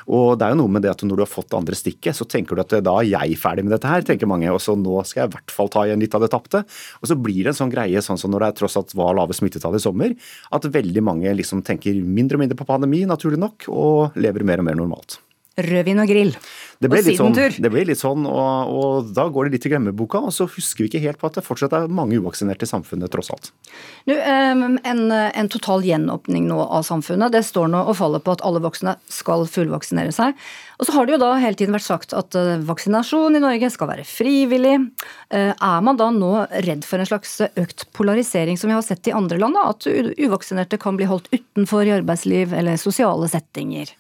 [0.06, 2.14] Og det er jo noe med det at Når du har fått det andre stikket,
[2.14, 4.46] så tenker du at eh, da er jeg ferdig med dette her, tenker mange.
[4.54, 6.62] Og så nå skal jeg i hvert fall ta igjen litt av det tapte.
[7.02, 9.18] Og så blir det en sånn greie, sånn som når det er, tross alt var
[9.18, 10.14] lave smittetall i sommer,
[10.54, 14.62] at veldig mange liksom tenker mindre og mindre på pandemi, naturlig nok, og lever mer
[14.62, 15.24] og mer normalt.
[15.58, 16.34] Rødvin og grill.
[16.78, 19.70] Det ble, litt sånn, det ble litt sånn, og, og, da går det litt i
[19.72, 20.20] glemmeboka.
[20.28, 23.10] Og så husker vi ikke helt på at det fortsatt er mange uvaksinerte i samfunnet,
[23.10, 23.50] tross alt.
[24.06, 24.78] Nu, en,
[25.10, 28.94] en, total gjenåpning nå av samfunnet, det står nå og faller på at alle voksne
[29.10, 30.38] skal fullvaksinere seg.
[30.78, 33.74] Og så har det jo da hele tiden vært sagt at eh, vaksinasjon i Norge
[33.74, 34.76] skal være frivillig.
[35.34, 39.10] Eh, er man da nå redd for en slags økt polarisering, som vi har sett
[39.10, 39.58] i andre land?
[39.58, 39.72] Da?
[39.74, 43.98] At uvaksinerte kan bli holdt utenfor i arbeidsliv eller sosiale settinger?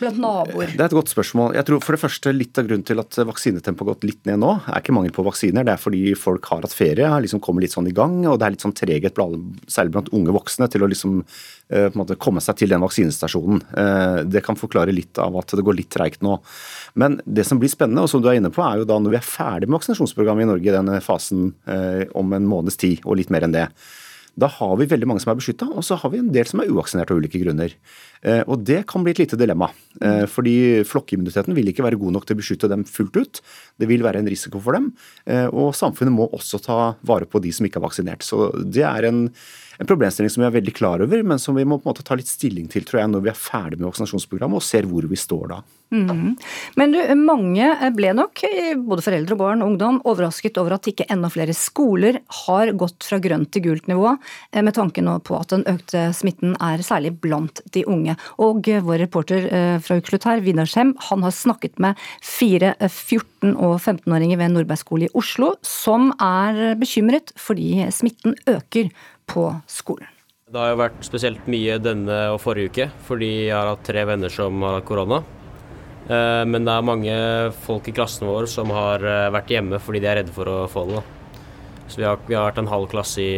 [0.00, 0.72] Blant naboer?
[0.74, 1.54] Det er et godt spørsmål.
[1.58, 4.40] Jeg tror for det første Litt av grunnen til at vaksinetempoet har gått litt ned
[4.42, 5.66] nå, er ikke mangel på vaksiner.
[5.66, 8.16] Det er fordi folk har hatt ferie, har liksom kommet litt sånn i gang.
[8.30, 9.20] Og det er litt sånn treghet,
[9.70, 13.62] særlig blant unge voksne, til å liksom eh, måte komme seg til den vaksinestasjonen.
[13.84, 16.38] Eh, det kan forklare litt av at det går litt treigt nå.
[17.00, 19.16] Men det som blir spennende, og som du er inne på, er jo da når
[19.16, 23.04] vi er ferdig med vaksinasjonsprogrammet i Norge i denne fasen eh, om en måneds tid,
[23.04, 23.68] og litt mer enn det.
[24.40, 26.62] Da har vi veldig mange som er beskytta, og så har vi en del som
[26.62, 27.74] er uvaksinerte av ulike grunner.
[28.22, 29.70] Eh, og Det kan bli et lite dilemma.
[30.02, 33.40] Eh, fordi Flokkimmuniteten vil ikke være god nok til å beskytte dem fullt ut.
[33.78, 34.92] Det vil være en risiko for dem.
[35.26, 38.26] Eh, og samfunnet må også ta vare på de som ikke er vaksinert.
[38.26, 39.30] Så Det er en,
[39.78, 42.06] en problemstilling som vi er veldig klar over, men som vi må på en måte
[42.06, 45.08] ta litt stilling til tror jeg, når vi er ferdig med vaksinasjonsprogrammet og ser hvor
[45.10, 45.62] vi står da.
[45.94, 46.34] Mm.
[46.74, 48.40] Men du, mange ble nok,
[48.88, 53.06] både foreldre og barn og ungdom, overrasket over at ikke enda flere skoler har gått
[53.06, 54.16] fra grønt til gult nivå,
[54.56, 58.16] med tanke på at den økte smitten er særlig blant de unge.
[58.42, 63.76] Og vår reporter eh, fra Ukeslutt her, Vidar han har snakket med fire 14- og
[63.78, 68.90] 15-åringer ved Nordberg skole i Oslo, som er bekymret fordi smitten øker
[69.26, 70.10] på skolen.
[70.50, 74.04] Det har jo vært spesielt mye denne og forrige uke, fordi jeg har hatt tre
[74.06, 75.22] venner som har hatt korona.
[76.08, 77.16] Eh, men det er mange
[77.64, 80.58] folk i klassen vår som har eh, vært hjemme fordi de er redde for å
[80.70, 81.00] få det.
[81.88, 83.32] Så vi har, vi har vært en halv klasse i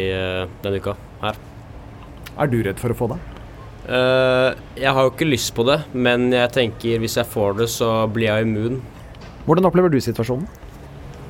[0.63, 1.39] denne uka her.
[2.37, 3.19] Er du redd for å få det?
[3.87, 7.89] Jeg har jo ikke lyst på det, men jeg tenker hvis jeg får det, så
[8.11, 8.81] blir jeg immun.
[9.47, 10.47] Hvordan opplever du situasjonen?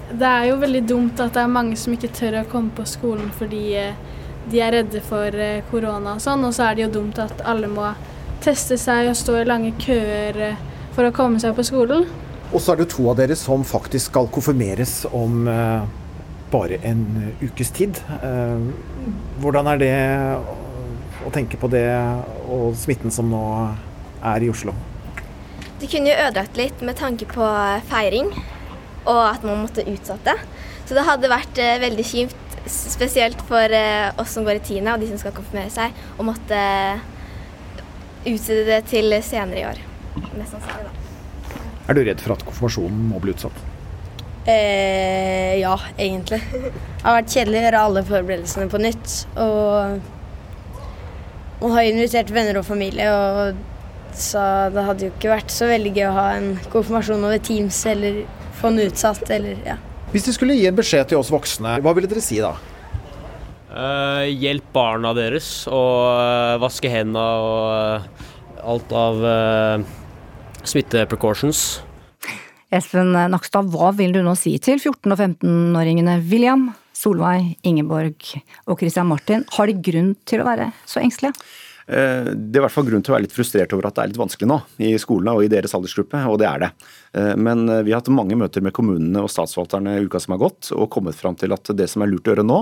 [0.08, 2.86] Det er jo veldig dumt at det er mange som ikke tør å komme på
[2.88, 3.98] skolen fordi eh,
[4.52, 7.44] de er redde for eh, korona og sånn, og så er det jo dumt at
[7.48, 7.90] alle må
[8.44, 10.58] teste seg og stå i lange køer
[10.96, 12.06] for å komme seg på skolen.
[12.54, 15.50] Og så er det jo to av dere som faktisk skal konfirmeres om
[16.48, 17.02] bare en
[17.42, 18.00] ukes tid.
[19.42, 19.96] hvordan er det
[21.28, 21.90] å tenke på det
[22.48, 23.44] og smitten som nå
[24.24, 24.72] er i Oslo?
[25.82, 27.50] Det kunne jo ødelagt litt med tanke på
[27.92, 28.32] feiring
[29.08, 30.36] og at man måtte utsette.
[30.88, 34.94] Så det hadde vært eh, veldig kjipt, spesielt for eh, oss som går i tiende
[34.94, 36.60] og de som skal konfirmere seg, å måtte
[38.28, 39.82] utsette det til senere i år.
[40.38, 40.92] Mest sannsynlig, da.
[41.88, 43.58] Er du redd for at konfirmasjonen må bli utsatt?
[44.48, 46.40] Eh, ja, egentlig.
[46.52, 49.16] Det har vært kjedelig å gjøre alle forberedelsene på nytt.
[49.44, 50.00] Og
[51.62, 53.66] man har invitert venner og familie, og
[54.18, 54.42] Så
[54.74, 58.24] det hadde jo ikke vært så veldig gøy å ha en konfirmasjon over Teams eller
[58.58, 59.76] få den utsatt eller ja.
[60.18, 62.56] Hvis de skulle gi en beskjed til oss voksne, hva ville dere si da?
[63.70, 69.22] Uh, hjelp barna deres og uh, vaske hendene og uh, alt av
[70.66, 71.62] smitteprecautions.
[72.74, 78.18] Espen Nakstad, hva vil du nå si til 14- og 15-åringene William, Solveig, Ingeborg
[78.66, 79.46] og Christian Martin?
[79.54, 81.38] Har de grunn til å være så engstelige?
[81.88, 84.04] Eh, det er i hvert fall grunn til å være litt frustrert over at det
[84.04, 86.70] er litt vanskelig nå i skolene og i deres aldersgruppe, og det er det.
[87.16, 90.36] Eh, men eh, vi har hatt mange møter med kommunene og statsforvalterne i uka som
[90.36, 92.60] har gått, og kommet fram til at det som er lurt å gjøre nå,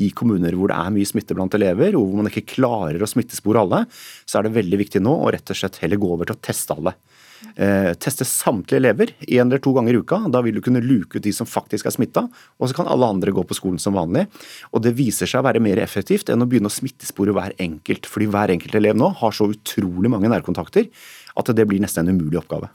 [0.00, 3.10] i kommuner hvor det er mye smitte blant elever, og hvor man ikke klarer å
[3.10, 3.82] smittespore alle,
[4.24, 6.44] så er det veldig viktig nå å rett og slett heller gå over til å
[6.46, 6.94] teste alle.
[7.56, 10.18] Eh, teste samtlige elever én eller to ganger i uka.
[10.28, 13.08] Da vil du kunne luke ut de som faktisk er smitta, og så kan alle
[13.08, 14.26] andre gå på skolen som vanlig.
[14.72, 18.06] Og Det viser seg å være mer effektivt enn å begynne å smittespore hver enkelt.
[18.06, 20.88] Fordi hver enkelt elev nå har så utrolig mange nærkontakter
[21.36, 22.68] at det blir nesten en umulig oppgave.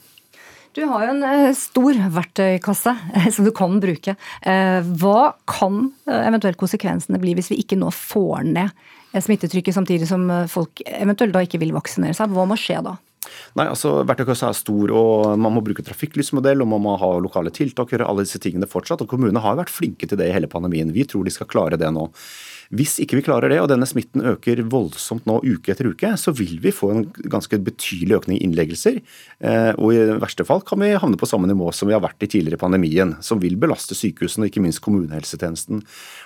[0.76, 4.18] Du har jo en eh, stor verktøykasse eh, som du kan bruke.
[4.42, 10.82] Hva kan eventuelt konsekvensene bli hvis vi ikke nå får ned smittetrykket samtidig som folk
[10.84, 12.34] eventuelt da ikke vil vaksinere seg?
[12.34, 12.98] Hva må skje da?
[13.60, 17.54] Nei, altså Verktøykassa er stor, og man må bruke trafikklysmodell, og man må ha lokale
[17.56, 19.04] tiltak, gjøre alle disse tingene fortsatt.
[19.04, 20.94] og Kommunene har vært flinke til det i hele pandemien.
[20.96, 22.10] Vi tror de skal klare det nå.
[22.74, 26.34] Hvis ikke vi klarer det, og denne smitten øker voldsomt nå uke etter uke, så
[26.36, 29.02] vil vi få en ganske betydelig økning i innleggelser.
[29.46, 32.26] Eh, og i verste fall kan vi havne på samme nivå som vi har vært
[32.26, 35.84] i tidligere i pandemien, som vil belaste sykehusene og ikke minst kommunehelsetjenesten.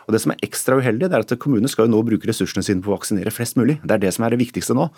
[0.08, 2.64] Og Det som er ekstra uheldig, det er at kommunene skal jo nå bruke ressursene
[2.66, 3.80] sine på å vaksinere flest mulig.
[3.84, 4.90] Det er det som er det viktigste nå.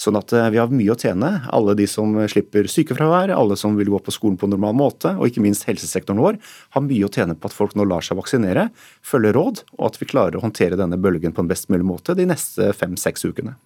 [0.00, 1.30] Sånn at eh, vi har mye å tjene.
[1.56, 5.30] Alle de som slipper sykefravær, alle som vil gå på skolen på normal måte, og
[5.30, 6.40] ikke minst helsesektoren vår,
[6.76, 8.68] har mye å tjene på at folk nå lar seg vaksinere,
[9.04, 12.16] følger råd, og at vi klarer å håndtere denne bølgen på en best mulig måte
[12.16, 13.56] de neste fem-seks ukene.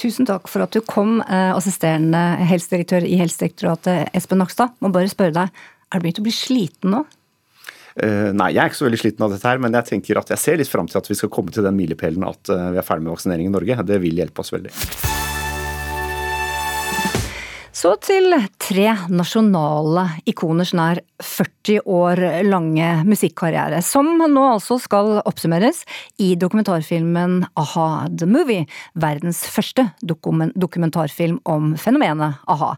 [0.00, 4.76] Tusen takk for at du kom, eh, assisterende helsedirektør i Helsedirektoratet Espen Nakstad.
[4.80, 7.06] Må bare spørre deg, er du begynt å bli sliten nå?
[8.00, 10.40] Nei, jeg er ikke så veldig sliten av dette her, men jeg tenker at jeg
[10.40, 13.04] ser litt fram til at vi skal komme til den milepælen at vi er ferdig
[13.04, 13.82] med vaksinering i Norge.
[13.84, 14.72] Det vil hjelpe oss veldig.
[17.80, 25.80] Så til tre nasjonale ikoners nær 40 år lange musikkarriere, som nå altså skal oppsummeres
[26.20, 28.66] i dokumentarfilmen A-ha The Movie,
[29.00, 32.74] verdens første dokumentarfilm om fenomenet a-ha.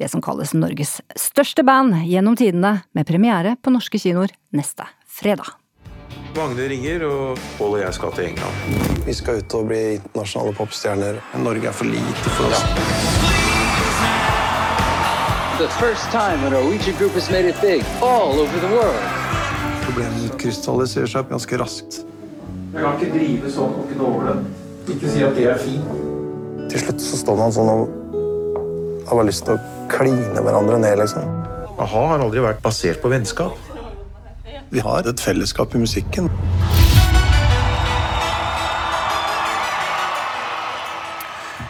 [0.00, 5.58] Det som kalles Norges største band gjennom tidene, med premiere på norske kinoer neste fredag.
[6.38, 8.82] Magne ringer, og Pål og jeg skal til England.
[9.04, 11.24] Vi skal ut og bli internasjonale popstjerner.
[11.44, 12.64] Norge er for lite for oss.
[12.64, 13.17] Ja
[15.58, 19.02] the first time a Norwegian group has made it big all over the world.
[19.82, 21.98] Problemet utkrystalliserer seg ganske raskt.
[22.74, 24.36] Jeg kan ikke drive sånn og det.
[24.94, 25.88] Ikke si at det er fint.
[26.70, 27.82] Til slutt så står man sånn og
[29.08, 31.26] har bare lyst til å kline hverandre ned, liksom.
[31.78, 33.58] A-ha har aldri vært basert på vennskap.
[34.70, 36.30] Vi har et fellesskap i musikken.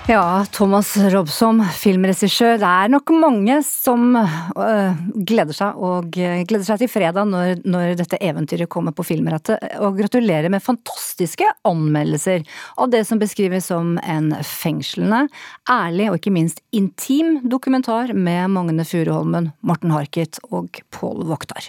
[0.08, 2.54] Ja, Thomas Robson, filmregissør.
[2.56, 7.60] Det er nok mange som øh, gleder seg, og øh, gleder seg til fredag når,
[7.68, 9.60] når dette eventyret kommer på filmrettet.
[9.84, 12.48] Og gratulerer med fantastiske anmeldelser
[12.80, 15.26] av det som beskrives som en fengslende,
[15.68, 21.68] ærlig og ikke minst intim dokumentar med Magne Furuholmen, Morten Harket og Pål Voktar.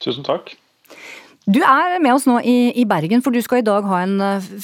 [0.00, 0.56] Tusen takk.
[1.44, 4.22] Du er med oss nå i, i Bergen, for du skal i dag ha en
[4.24, 4.54] øh,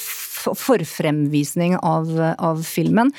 [0.53, 3.09] forfremvisning av, av filmen.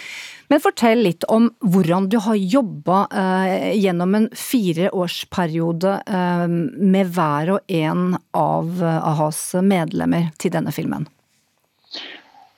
[0.49, 7.57] Men fortell litt om hvordan du har jobba eh, gjennom en fireårsperiode eh, med hver
[7.57, 11.09] og en av a-has medlemmer til denne filmen.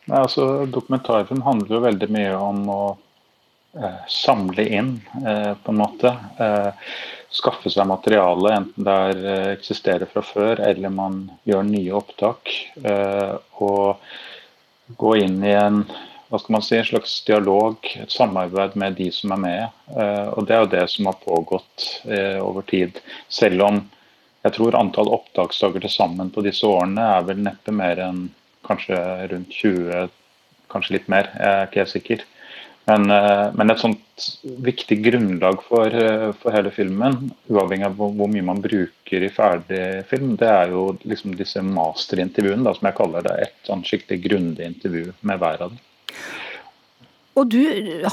[0.09, 2.83] Nei, altså, Dokumentarfilm handler jo veldig mye om å
[3.77, 6.15] eh, samle inn, eh, på en måte.
[6.41, 6.95] Eh,
[7.39, 12.57] skaffe seg materiale, enten det er, eh, eksisterer fra før eller man gjør nye opptak.
[13.59, 13.99] og
[14.97, 15.83] gå inn i en
[16.29, 19.77] hva skal man si, en slags dialog, et samarbeid med de som er med.
[19.97, 23.01] Eh, og Det er jo det som har pågått eh, over tid.
[23.33, 23.81] Selv om
[24.45, 28.27] jeg tror antall opptaksdager til sammen på disse årene er vel neppe mer enn
[28.69, 28.99] kanskje
[29.33, 30.13] rundt 20,
[30.73, 31.31] kanskje litt mer.
[31.33, 32.27] Jeg er ikke helt sikker.
[32.89, 34.27] Men, eh, men, et sånt
[34.65, 40.07] viktig grunnlag for, eh, for, hele filmen, uavhengig av hvor, mye man bruker i ferdig
[40.09, 43.35] film, det er jo liksom disse masterintervjuene, som jeg kaller det.
[43.45, 45.83] Et sånn skikkelig grundig intervju med hver av dem.
[47.39, 47.61] Og du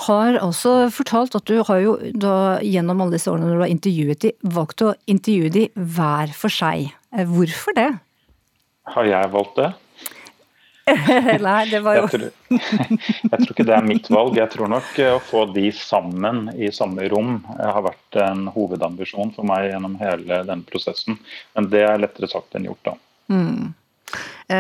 [0.05, 4.21] har altså fortalt at du har jo da, gjennom alle disse årene du har intervjuet
[4.27, 6.91] de, valgt å intervjue de hver for seg.
[7.15, 7.89] Eh, hvorfor det?
[8.91, 9.71] Har jeg valgt det?
[11.48, 14.36] Nei, det var jo jeg tror, jeg tror ikke det er mitt valg.
[14.38, 19.50] Jeg tror nok å få de sammen i samme rom har vært en hovedambisjon for
[19.50, 21.17] meg gjennom hele denne prosessen.
[21.58, 22.95] Men det er lettere sagt enn gjort, da.
[23.34, 23.74] Mm.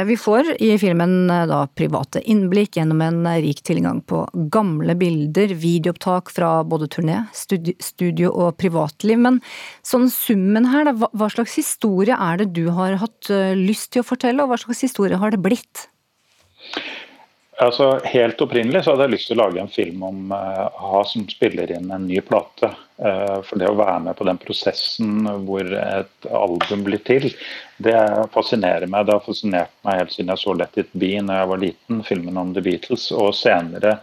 [0.09, 6.33] Vi får i filmen da private innblikk gjennom en rik tilgang på gamle bilder, videoopptak
[6.33, 9.21] fra både turné, studio og privatliv.
[9.21, 9.43] Men
[9.85, 13.29] sånn summen her, da, hva slags historie er det du har hatt
[13.61, 15.91] lyst til å fortelle, og hva slags historie har det blitt?
[17.63, 21.03] Altså, Helt opprinnelig så hadde jeg lyst til å lage en film om uh, a-ha
[21.07, 22.71] som spiller inn en ny plate.
[22.99, 27.29] Uh, for det å være med på den prosessen hvor et album blir til,
[27.83, 27.95] det
[28.35, 29.07] fascinerer meg.
[29.07, 32.03] Det har fascinert meg helt siden jeg så Let It Be når jeg var liten,
[32.07, 33.07] filmen om The Beatles.
[33.15, 33.99] Og senere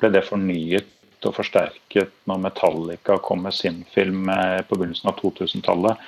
[0.00, 0.90] ble det fornyet
[1.28, 6.02] og forsterket når Metallica kom med sin film eh, på begynnelsen av 2000-tallet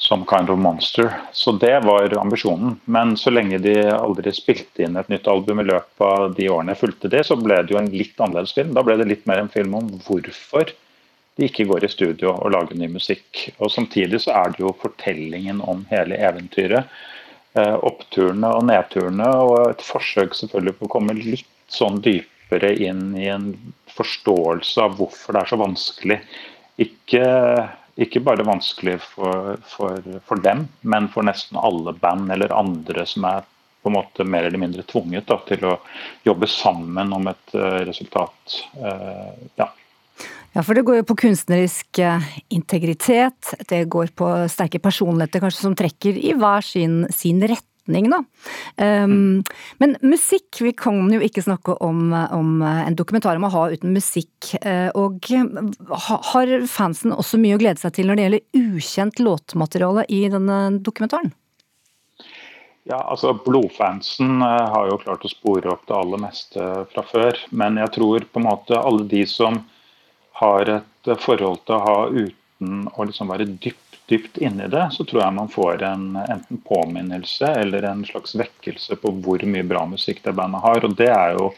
[0.00, 1.12] som 'Kind of Monster'.
[1.32, 2.80] Så det var ambisjonen.
[2.84, 6.74] Men så lenge de aldri spilte inn et nytt album i løpet av de årene
[6.74, 8.74] jeg fulgte det, så ble det jo en litt annerledes film.
[8.74, 10.72] Da ble det litt mer en film om hvorfor
[11.36, 13.48] de ikke går i studio og lager ny musikk.
[13.58, 16.90] Og Samtidig så er det jo fortellingen om hele eventyret.
[17.52, 23.10] Eh, oppturene og nedturene, og et forsøk selvfølgelig på å komme litt sånn dypere inn
[23.16, 23.50] i en
[23.96, 26.18] forståelse av hvorfor det er så vanskelig.
[26.82, 27.24] Ikke,
[28.00, 33.28] ikke bare vanskelig for, for, for, dem, men for nesten alle band eller andre som
[33.28, 33.44] er
[33.82, 35.76] på en måte mer eller mindre tvunget da, til å
[36.22, 38.60] jobbe sammen om et uh, resultat.
[38.78, 39.72] Uh, ja.
[40.52, 45.64] Ja, for det går jo på kunstnerisk eh, integritet, det går på sterke personligheter kanskje
[45.64, 48.22] som trekker i hver sin, sin rett retning, da.
[48.76, 49.42] Um,
[49.78, 53.92] men musikk, vi kan jo ikke snakke om, om en dokumentar om å ha uten
[53.92, 54.54] musikk.
[54.62, 55.20] Eh, og
[55.88, 60.78] har fansen også mye å glede seg til når det gjelder ukjent låtmateriale i denne
[60.80, 61.32] dokumentaren?
[62.84, 67.38] Ja, altså Blodfansen eh, har jo klart å spore opp det aller meste fra før.
[67.50, 69.62] Men jeg tror på en måte alle de som
[70.42, 73.81] har et forhold til å ha uten å liksom være dypt
[74.12, 78.98] dypt inni det, så tror jeg man får en enten påminnelse eller en slags vekkelse
[79.00, 80.84] på hvor mye bra musikk det bandet har.
[80.84, 81.48] Og det er jo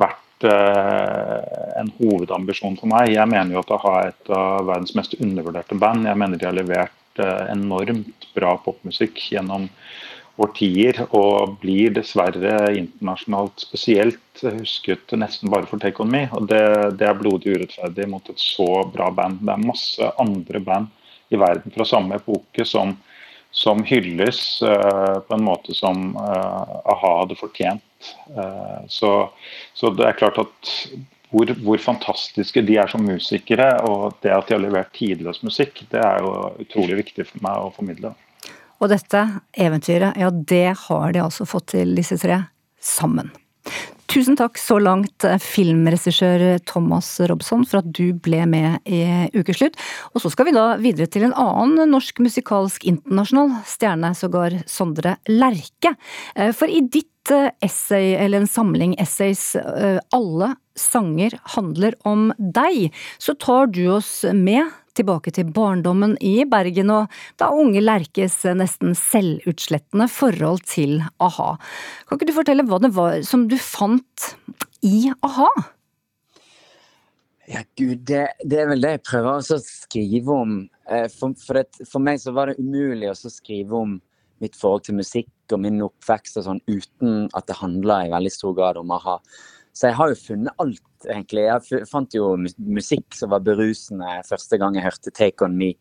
[0.00, 1.38] vært eh,
[1.80, 3.14] en hovedambisjon for meg.
[3.14, 6.08] Jeg mener jo at å ha et av verdens mest undervurderte band.
[6.10, 9.70] Jeg mener de har levert eh, enormt bra popmusikk gjennom
[10.44, 16.24] årtier, og blir dessverre internasjonalt spesielt husket nesten bare for Take On Me.
[16.34, 16.64] og Det,
[16.98, 19.44] det er blodig urettferdig mot et så bra band.
[19.46, 20.90] Det er masse andre band
[21.32, 22.94] i verden fra samme epoke som,
[23.54, 28.12] som hylles uh, på en måte som uh, a-ha hadde fortjent.
[28.36, 29.12] Uh, så,
[29.74, 30.72] så, det er klart at
[31.34, 35.82] hvor, hvor, fantastiske de er som musikere, og det at de har levert tidløs musikk,
[35.90, 38.14] det er jo utrolig viktig for meg å formidle.
[38.82, 39.22] Og dette
[39.56, 42.44] eventyret, ja det har de altså fått til, disse tre,
[42.78, 43.32] sammen.
[44.14, 49.00] Tusen takk så langt, eh, filmregissør Thomas Robson, for at du ble med i
[49.34, 49.74] Ukeslutt.
[50.14, 55.16] Og så skal vi da videre til en annen norsk musikalsk internasjonal stjerne, sågar Sondre
[55.26, 55.96] Lerche.
[56.36, 57.10] Eh, for i ditt
[57.64, 59.56] essay, eller en samling essays,
[60.12, 66.92] Alle sanger handler om deg, så tar du oss med tilbake til barndommen i Bergen
[66.94, 71.54] og da unge Lerkes nesten selvutslettende forhold til a-ha.
[72.08, 74.34] Kan ikke du fortelle hva det var som du fant
[74.86, 75.50] i a-ha?
[77.50, 80.52] Ja, gud, det, det, er vel det jeg prøver å skrive om.
[80.88, 83.98] Eh, for, for, det, for, meg så var det umulig å skrive om
[84.40, 88.32] mitt forhold til musikk og min oppvekst og sånn uten at det handla i veldig
[88.32, 89.18] stor grad om a-ha.
[89.74, 91.44] Så jeg har jo funnet alt, egentlig.
[91.48, 95.74] Jeg fant jo musikk som var berusende første gang jeg hørte 'Take On Me'.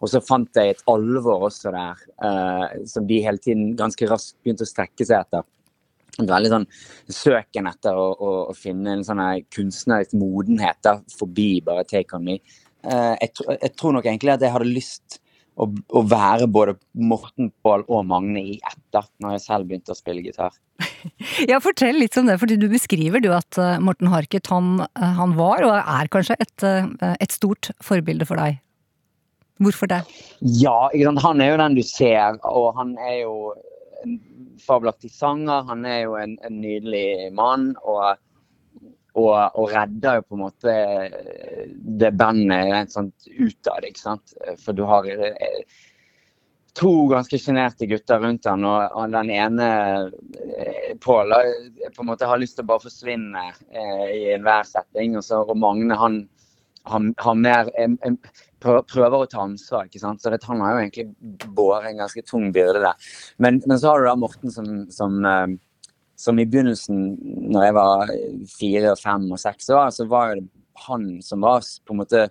[0.00, 4.36] Og så fant jeg et alvor også der, uh, som de hele tiden ganske raskt
[4.42, 5.44] begynte å strekke seg etter.
[6.18, 6.66] Veldig sånn
[7.12, 9.22] søken etter å, å, å finne en sånn
[9.54, 12.40] kunstnerisk modenhet da, forbi bare 'Take On Me'.
[12.82, 15.20] Uh, jeg, jeg, tror nok egentlig at jeg hadde lyst
[15.58, 19.98] å, å være både Morten, Pål og Magne i etter, når jeg selv begynte å
[19.98, 20.54] spille gitar.
[21.50, 25.12] Ja, fortell litt om det, fordi du beskriver du at eh, Morten Harket han, eh,
[25.18, 28.58] han var, og er kanskje, et, eh, et, stort forbilde for deg.
[29.62, 30.00] Hvorfor det?
[30.58, 33.34] Ja, han er jo den du ser, og han er jo
[34.04, 34.18] en
[34.62, 35.64] fabelaktig sanger.
[35.70, 37.72] Han er jo en, en nydelig mann.
[37.82, 38.18] og
[39.18, 40.74] og, og redder jo på en måte
[42.00, 44.34] det bandet rent sånn utad, ikke sant.
[44.62, 45.08] For du har
[46.78, 49.68] to ganske sjenerte gutter rundt han, og den ene,
[50.54, 51.34] eh, Pål,
[51.94, 55.16] på en måte har lyst til å bare forsvinne eh, i enhver setting.
[55.18, 56.20] Og, så, og Magne han
[56.88, 57.68] har mer
[58.62, 59.86] prøver å ta ansvar.
[59.86, 60.22] ikke sant?
[60.22, 63.10] Så det, Han har jo egentlig båret en ganske tung byrde der.
[63.38, 65.46] Men, men, så har du da Morten som, som, eh,
[66.18, 67.02] som i begynnelsen,
[67.52, 68.14] når jeg var
[68.50, 70.48] fire, fem og seks år, så var det
[70.86, 72.24] han som var på en måte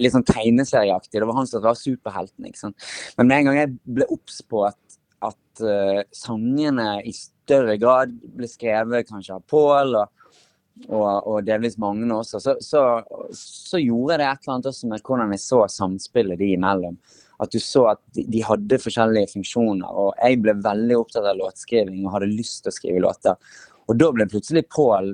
[0.00, 1.20] litt sånn tegneserieaktig.
[1.20, 2.48] Det var han som var superhelten.
[2.48, 2.88] ikke sant?
[3.18, 8.14] Men med en gang jeg ble obs på at, at uh, sangene i større grad
[8.34, 10.30] ble skrevet kanskje av Pål og,
[10.88, 12.82] og, og, delvis Magne også, så, så,
[13.38, 16.98] så, gjorde det et eller annet også med hvordan jeg så samspillet de imellom.
[17.42, 19.88] At du så at de, de hadde forskjellige funksjoner.
[19.90, 23.54] Og jeg ble veldig opptatt av låtskriving og hadde lyst til å skrive låter.
[23.84, 25.12] Og da ble plutselig Pål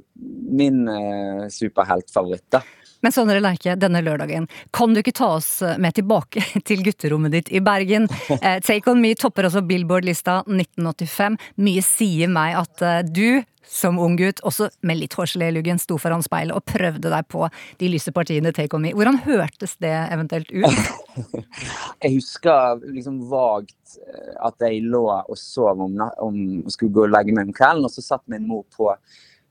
[0.60, 2.60] min eh, superheltfavoritt.
[3.00, 7.52] Men Sondre Lerche, denne lørdagen, kan du ikke ta oss med tilbake til gutterommet ditt
[7.52, 8.08] i Bergen?
[8.40, 11.38] Eh, Take On Me topper også Billboard-lista 1985.
[11.64, 13.40] Mye sier meg at eh, du,
[13.70, 17.28] som ung gutt, også med litt hårgelé i luggen, sto foran speilet og prøvde deg
[17.30, 17.46] på
[17.80, 18.92] de lyse partiene Take On Me.
[18.96, 20.92] Hvordan hørtes det eventuelt ut?
[22.04, 26.38] jeg husker liksom vagt eh, at jeg lå og sov om, om
[26.68, 28.92] skulle gå og legge meg om kvelden, og så satt min mor på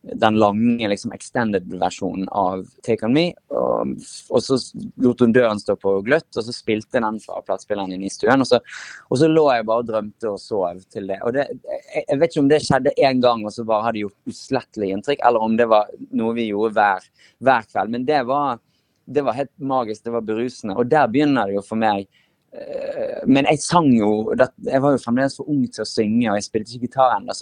[0.01, 3.25] den lange liksom, extended-versjonen av Take On Me.
[3.51, 3.95] Og,
[4.29, 4.57] og, så
[5.03, 8.45] lot hun døren stå på gløtt, og så spilte den fra platespilleren inn i stuen.
[8.45, 8.61] Og så,
[9.09, 11.19] og så, lå jeg bare og drømte og sov til det.
[11.27, 14.05] Og det, jeg, jeg, vet ikke om det skjedde én gang og så bare hadde
[14.05, 15.91] gjort uslettelig inntrykk, eller om det var
[16.21, 17.11] noe vi gjorde hver,
[17.43, 17.93] hver kveld.
[17.97, 18.63] Men det var,
[19.03, 20.79] det var helt magisk, det var berusende.
[20.79, 22.07] Og der begynner det jo for meg
[22.55, 26.39] eh, men jeg sang jo Jeg var jo fremdeles for ung til å synge, og
[26.39, 27.35] jeg spilte ikke gitar ennå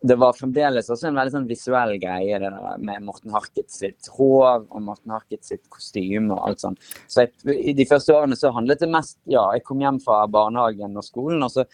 [0.00, 4.06] det var fremdeles også en veldig sånn visuell greie det der med Morten Harket sitt
[4.14, 6.90] hår og Morten Harket sitt kostyme og alt sånt.
[7.10, 10.20] Så jeg, i de første årene så handlet det mest Ja, jeg kom hjem fra
[10.30, 11.66] barnehagen og skolen, og så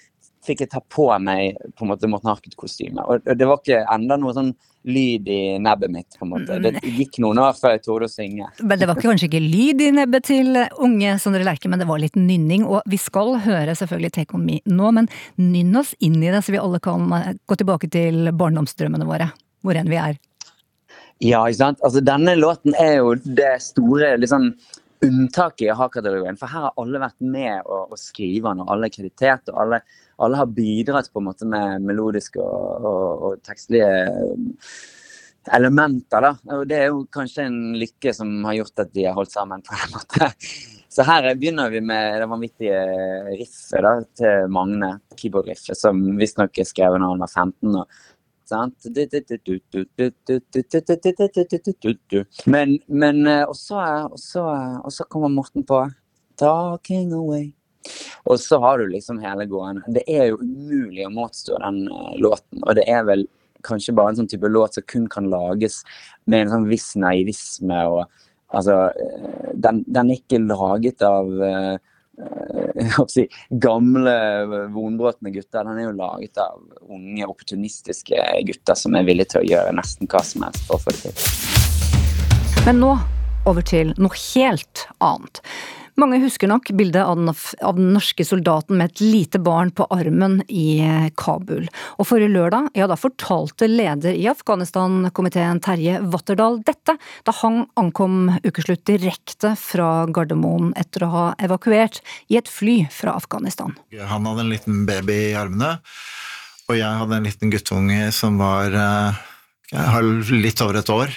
[0.44, 3.04] fikk jeg ta på meg på en måte Morten Harket-kostyme.
[3.08, 4.52] Og det var ikke enda noe sånn
[4.84, 6.18] lyd i nebbet mitt.
[6.18, 6.58] på en måte.
[6.60, 8.50] Det gikk noen år før jeg torde å synge.
[8.60, 12.02] Men Det var kanskje ikke lyd i nebbet til unge Sondre Lerche, men det var
[12.02, 12.66] litt nynning.
[12.68, 15.08] Og vi skal høre selvfølgelig Take On Me nå, men
[15.40, 19.32] nynn oss inn i det, så vi alle kan eh, gå tilbake til barndomsdrømmene våre,
[19.64, 20.20] hvor enn vi er.
[21.24, 21.84] Ja, ikke sant.
[21.86, 24.52] Altså, denne låten er jo det store liksom
[25.04, 26.36] unntaket i ha-kategorien.
[26.40, 29.52] For her har alle vært med å, å skrive den, og alle er kreditert.
[29.52, 29.80] og alle,
[30.18, 33.88] alle, har bidratt på en måte med melodiske og, og, og tekstlige
[35.52, 36.24] elementer.
[36.24, 36.32] da.
[36.56, 39.62] Og Det er jo kanskje en lykke som har gjort at de har holdt sammen.
[39.62, 40.30] på en måte.
[40.94, 42.80] Så her begynner vi med det vanvittige
[43.34, 47.80] riffet da, til Magne, keyboard-riffet, som visstnok er skrevet da han var 15.
[47.80, 47.88] og
[52.46, 55.80] Men, men og, så, kommer Morten på
[56.36, 57.54] 'Talking Away'.
[58.24, 59.84] Og så har du liksom hele gående.
[59.94, 62.62] Det er jo umulig å motstå den uh, låten.
[62.64, 63.26] Og det er vel
[63.64, 65.82] kanskje bare en sånn type låt som kun kan lages
[66.28, 67.80] med en sånn viss naivisme.
[67.88, 68.04] og
[68.52, 68.90] altså,
[69.54, 71.78] den, den er ikke laget av uh,
[73.10, 74.16] si, gamle,
[74.74, 75.64] vonbrotne gutter.
[75.64, 78.20] Den er jo laget av unge, opportunistiske
[78.50, 81.16] gutter som er villige til å gjøre nesten hva som helst for å få det
[81.16, 82.64] til.
[82.64, 82.94] Men nå
[83.44, 85.42] over til noe helt annet.
[86.00, 87.30] Mange husker nok bildet av den,
[87.62, 91.68] av den, norske soldaten med et lite barn på armen i eh, Kabul.
[92.02, 98.32] Og forrige lørdag, ja da fortalte leder i Afghanistan-komiteen Terje Watterdal dette, da han ankom
[98.42, 103.76] ukeslutt direkte fra Gardermoen etter å ha evakuert i et fly fra Afghanistan.
[103.94, 105.76] Han hadde en liten baby i armene,
[106.66, 109.22] og jeg hadde en liten guttunge som var eh,
[110.34, 111.14] litt over et år.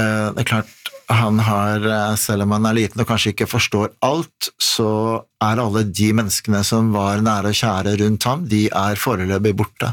[0.00, 0.78] Eh, det er klart
[1.12, 5.62] han har, eh, selv om han er liten og kanskje ikke forstår alt, så er
[5.62, 9.92] alle de menneskene som var nære og kjære rundt ham, de er foreløpig borte.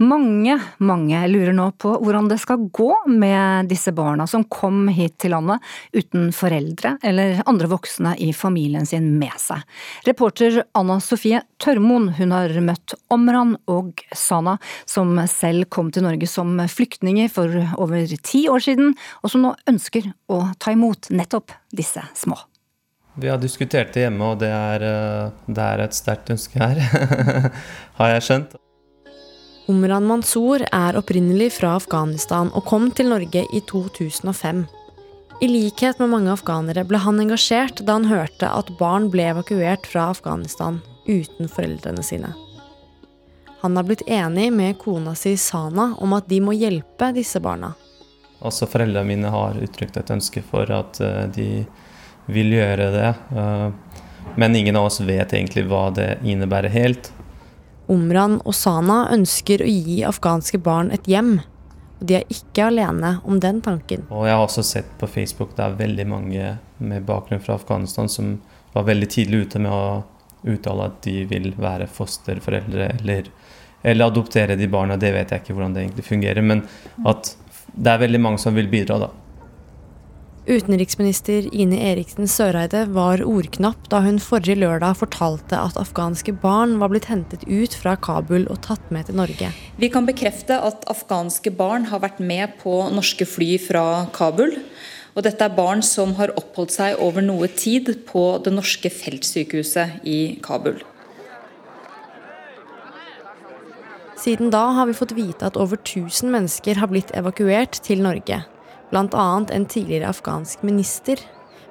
[0.00, 5.18] Mange, mange lurer nå på hvordan det skal gå med disse barna som kom hit
[5.20, 5.60] til landet
[5.92, 9.60] uten foreldre eller andre voksne i familien sin med seg.
[10.08, 14.56] Reporter Anna Sofie Tørmoen hun har møtt Omran og Sana,
[14.88, 19.52] som selv kom til Norge som flyktninger for over ti år siden, og som nå
[19.68, 22.40] ønsker å ta imot nettopp disse små.
[23.20, 26.80] Vi har diskutert det hjemme, og det er, eh, det er et sterkt ønske her,
[28.00, 28.60] har jeg skjønt.
[29.70, 34.64] Omran Mansour er opprinnelig fra Afghanistan og kom til Norge i 2005.
[35.40, 39.86] I likhet med mange afghanere ble han engasjert da han hørte at barn ble evakuert
[39.86, 42.32] fra Afghanistan uten foreldrene sine.
[43.60, 47.70] Han har blitt enig med kona si Sana om at de må hjelpe disse barna.
[48.40, 51.48] Også foreldrene mine har uttrykt et ønske for at eh, de
[52.26, 53.14] vil gjøre det.
[53.36, 53.68] Eh,
[54.40, 57.12] men ingen av oss vet egentlig hva det innebærer helt.
[57.90, 61.40] Omran og Sana ønsker å gi afghanske barn et hjem.
[62.00, 64.06] Og de er ikke alene om den tanken.
[64.08, 68.08] Og jeg har også sett på Facebook det er veldig mange med bakgrunn fra Afghanistan
[68.08, 68.38] som
[68.72, 70.02] var veldig tidlig ute med å
[70.48, 73.30] uttale at de vil være fosterforeldre eller
[73.82, 76.42] Eller adoptere de barna, det vet jeg ikke hvordan det egentlig fungerer.
[76.44, 76.66] Men
[77.08, 77.30] at
[77.72, 79.06] det er veldig mange som vil bidra, da.
[80.50, 86.90] Utenriksminister Ine Eriksen Søreide var ordknapp da hun forrige lørdag fortalte at afghanske barn var
[86.90, 89.52] blitt hentet ut fra Kabul og tatt med til Norge.
[89.78, 93.84] Vi kan bekrefte at afghanske barn har vært med på norske fly fra
[94.16, 94.58] Kabul.
[95.14, 100.02] Og dette er barn som har oppholdt seg over noe tid på det norske feltsykehuset
[100.02, 100.82] i Kabul.
[104.18, 108.48] Siden da har vi fått vite at over 1000 mennesker har blitt evakuert til Norge.
[108.90, 109.46] Bl.a.
[109.50, 111.22] en tidligere afghansk minister.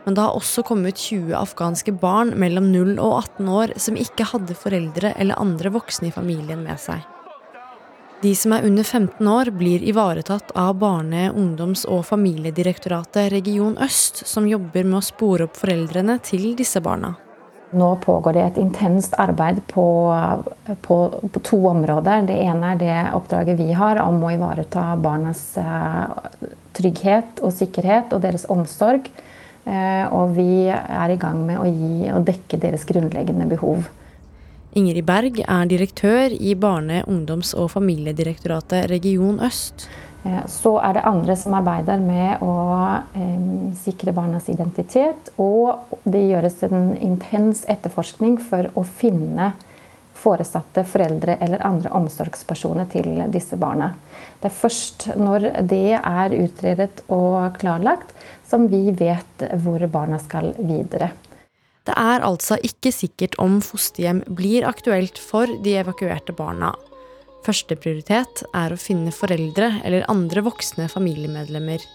[0.05, 4.28] Men det har også kommet 20 afghanske barn mellom 0 og 18 år som ikke
[4.32, 7.03] hadde foreldre eller andre voksne i familien med seg.
[8.20, 14.26] De som er under 15 år, blir ivaretatt av Barne-, ungdoms- og familiedirektoratet Region Øst,
[14.28, 17.13] som jobber med å spore opp foreldrene til disse barna.
[17.72, 19.86] Nå pågår det et intenst arbeid på,
[20.82, 20.97] på,
[21.34, 22.26] på, to områder.
[22.26, 26.09] Det ene er det oppdraget vi har om å ivareta barnas uh,
[26.74, 29.11] trygghet og sikkerhet og deres omsorg.
[29.70, 33.86] Uh, og vi er i gang med å, gi, og dekke deres grunnleggende behov.
[34.78, 39.86] Ingrid Berg er direktør i Barne-, ungdoms- og familiedirektoratet Region Øst.
[40.24, 42.55] Eh, så er det andre som arbeider med å
[43.15, 45.32] eh, sikre barnas identitet.
[45.39, 49.53] Og det gjøres en intens etterforskning for å finne
[50.20, 53.93] foresatte, foreldre eller andre omsorgspersoner til disse barna.
[54.41, 58.11] Det er først når det er utredet og klarlagt,
[58.49, 61.13] som vi vet hvor barna skal videre.
[61.88, 66.74] Det er altså ikke sikkert om fosterhjem blir aktuelt for de evakuerte barna.
[67.45, 71.85] Førsteprioritet er å finne foreldre eller andre voksne familiemedlemmer.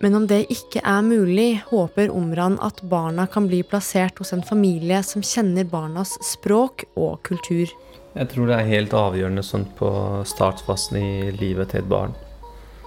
[0.00, 4.44] Men om det ikke er mulig, håper Omran at barna kan bli plassert hos en
[4.46, 7.68] familie som kjenner barnas språk og kultur.
[8.16, 9.90] Jeg tror det er helt avgjørende sånn på
[10.26, 12.16] startfasen i livet til et barn.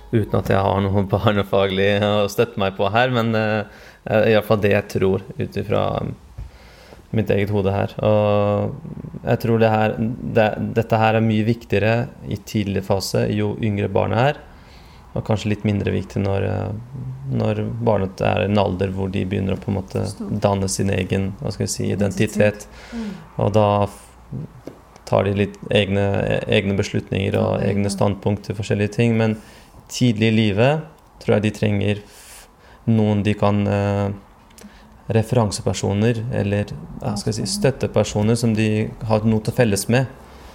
[0.10, 3.70] Uten at jeg har noe barnefaglig å støtte meg på her, men uh,
[4.10, 5.86] iallfall det jeg tror ut ifra
[7.14, 7.94] mitt eget hode her.
[8.04, 8.74] Og
[9.24, 10.48] jeg tror det her, det,
[10.80, 11.94] dette her er mye viktigere
[12.28, 14.42] i tidlig fase jo yngre barnet er.
[15.14, 16.48] Og kanskje litt mindre viktig når,
[17.38, 20.08] når barnet er i en alder hvor de begynner å på en måte
[20.42, 22.66] danne sin egen hva skal si, identitet.
[22.94, 23.12] Mm.
[23.46, 23.68] Og da
[25.06, 26.08] tar de litt egne,
[26.50, 29.14] egne beslutninger og egne standpunkt til forskjellige ting.
[29.20, 29.38] Men
[29.92, 30.90] tidlig i livet
[31.22, 32.04] tror jeg de trenger
[32.90, 34.10] noen de kan uh,
[35.08, 36.72] referansepersoner eller
[37.20, 40.08] si, støttepersoner som de har noe til felles med.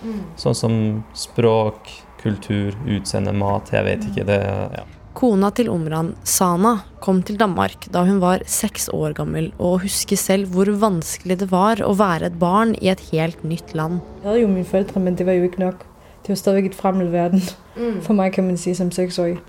[0.03, 0.21] Mm.
[0.39, 0.77] Sånn som
[1.17, 1.91] språk,
[2.23, 3.73] kultur, utseende, mat.
[3.75, 4.25] Jeg vet ikke.
[4.29, 4.39] det,
[4.79, 4.87] ja.
[5.19, 10.21] Kona til Omran, Sana, kom til Danmark da hun var seks år gammel, og husker
[10.21, 13.99] selv hvor vanskelig det var å være et barn i et helt nytt land.
[14.21, 15.83] Jeg hadde jo mine foreldre, men det var jo ikke nok.
[16.23, 17.43] Det var stadig et fremmed verden
[17.75, 17.99] mm.
[18.07, 19.41] for meg, kan man si, som seksåring.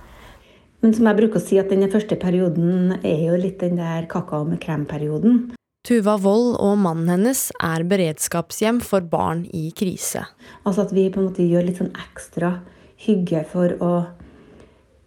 [0.80, 4.06] Men som jeg bruker å si, at denne første perioden er jo litt den der
[4.12, 5.50] kakao med krem-perioden.
[5.88, 10.26] Tuva Wold og mannen hennes er beredskapshjem for barn i krise.
[10.64, 12.58] Altså at vi på en måte gjør litt sånn ekstra
[13.00, 13.92] hygge for å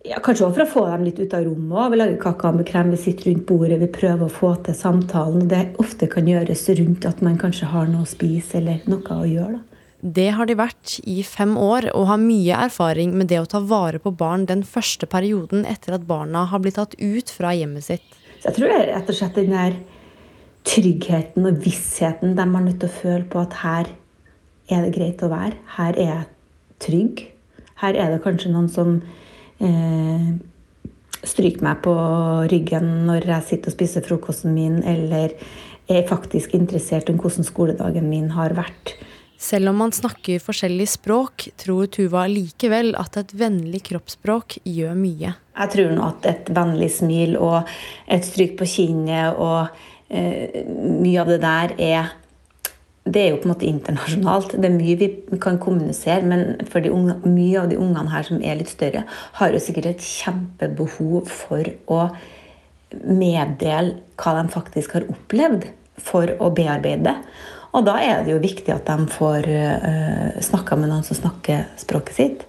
[0.02, 1.92] ja, Kanskje også for å få dem litt ut av rommet.
[1.92, 5.44] Vi lager kakao med krem, vi sitter rundt bordet, vi prøver å få til samtalen.
[5.46, 9.28] Det ofte kan gjøres rundt at man kanskje har noe å spise eller noe å
[9.28, 9.60] gjøre.
[9.60, 9.81] da.
[10.02, 13.60] Det har de vært i fem år, og har mye erfaring med det å ta
[13.62, 17.86] vare på barn den første perioden etter at barna har blitt tatt ut fra hjemmet
[17.86, 18.16] sitt.
[18.42, 19.76] Så jeg tror rett og slett den der
[20.66, 23.92] tryggheten og vissheten de er nødt til å føle på at her
[24.72, 25.58] er det greit å være.
[25.76, 26.26] Her er jeg
[26.82, 27.22] trygg.
[27.82, 28.96] Her er det kanskje noen som
[29.62, 30.28] eh,
[31.22, 31.94] stryker meg på
[32.50, 35.34] ryggen når jeg sitter og spiser frokosten min, eller
[35.90, 38.96] er faktisk interessert om hvordan skoledagen min har vært.
[39.42, 45.32] Selv om man snakker forskjellig språk, tror Tuva likevel at et vennlig kroppsspråk gjør mye.
[45.34, 47.72] Jeg tror nå at et vennlig smil og
[48.06, 49.72] et stryk på kinnet og
[50.14, 52.12] eh, mye av det der er
[53.02, 54.52] det er jo på en måte internasjonalt.
[54.62, 58.38] Det er mye vi kan kommunisere, men for unge, mye av de ungene her som
[58.46, 59.02] er litt større,
[59.40, 62.04] har jo sikkert et kjempebehov for å
[63.02, 65.66] meddele hva de faktisk har opplevd,
[66.02, 67.16] for å bearbeide det.
[67.72, 71.16] Og da er det jo viktig at de får uh, eh, snakka med noen som
[71.16, 72.44] snakker språket sitt.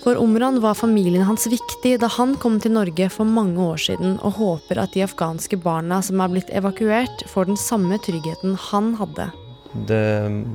[0.00, 4.16] For Omran var familien hans viktig da han kom til Norge for mange år siden,
[4.24, 8.94] og håper at de afghanske barna som er blitt evakuert, får den samme tryggheten han
[8.96, 9.28] hadde.
[9.74, 10.00] Det,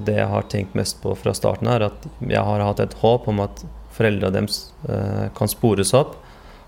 [0.08, 3.30] det jeg har tenkt mest på fra starten, er at jeg har hatt et håp
[3.30, 3.62] om at
[3.94, 6.18] foreldra deres uh, kan spores opp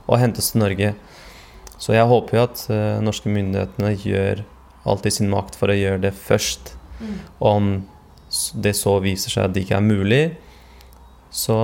[0.06, 0.94] og hentes til Norge.
[1.82, 4.46] Så jeg håper jo at uh, norske myndighetene gjør
[4.86, 6.76] alt i sin makt for å gjøre det først.
[7.02, 7.14] Mm.
[7.52, 7.70] Om
[8.64, 10.24] det så viser seg at det ikke er mulig,
[11.36, 11.56] så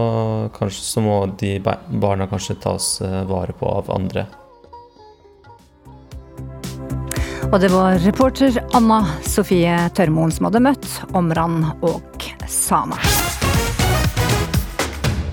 [0.55, 2.97] kanskje så må de barna kanskje tas
[3.29, 4.27] vare på av andre.
[7.51, 12.99] Og det var reporter Anna Sofie Tørmoen som hadde møtt Omran og Sama.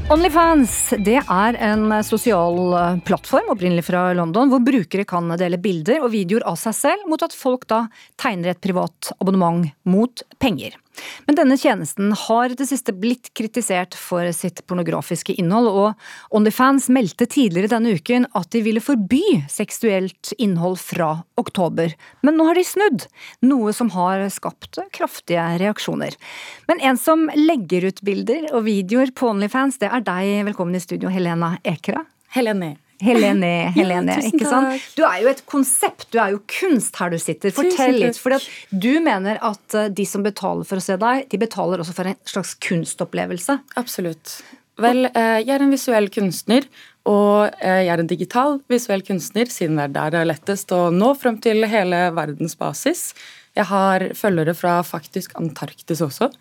[0.08, 2.56] Onlyfans det er en sosial
[3.04, 7.20] plattform opprinnelig fra London, hvor brukere kan dele bilder og videoer av seg selv, mot
[7.20, 7.82] at folk da
[8.16, 10.78] tegner et privat abonnement mot penger.
[11.28, 17.28] Men denne tjenesten har det siste blitt kritisert for sitt pornografiske innhold, og Onlyfans meldte
[17.30, 19.22] tidligere denne uken at de ville forby
[19.52, 21.94] seksuelt innhold fra oktober.
[22.26, 23.06] Men nå har de snudd,
[23.44, 26.16] noe som har skapt kraftige reaksjoner.
[26.70, 30.34] Men en som legger ut bilder og videoer på Onlyfans, det er deg.
[30.50, 32.06] Velkommen i studio, Helena Ekra.
[32.34, 32.76] Helene.
[33.04, 34.86] Helene, enig, ja, ikke sant?
[34.98, 37.54] Du er jo et konsept, du er jo kunst her du sitter.
[37.54, 38.18] Fortell litt.
[38.18, 38.34] For
[38.74, 42.10] du mener at eh, de som betaler for å se deg, de betaler også for
[42.10, 43.60] en slags kunstopplevelse?
[43.78, 44.40] Absolutt.
[44.82, 46.66] Vel, eh, jeg er en visuell kunstner,
[47.08, 50.74] og eh, jeg er en digital visuell kunstner, siden det er der det er lettest
[50.74, 53.12] å nå frem til hele verdens basis.
[53.58, 56.32] Jeg har følgere fra faktisk Antarktis også.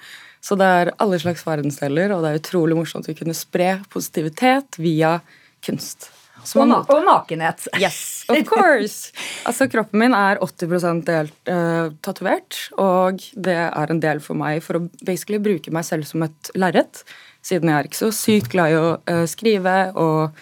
[0.42, 4.78] Så det er alle slags verdensdeler, og det er utrolig morsomt å kunne spre positivitet
[4.82, 5.20] via
[5.66, 6.12] kunst.
[6.44, 7.66] Og, na og, nakenhet.
[7.80, 8.00] Yes,
[8.32, 9.14] of course.
[9.48, 14.62] altså, kroppen min er 80 delt uh, tatovert, og det er en del for meg
[14.66, 17.04] for å basically bruke meg selv som et lerret,
[17.46, 20.38] siden jeg er ikke så sykt glad i å uh, skrive og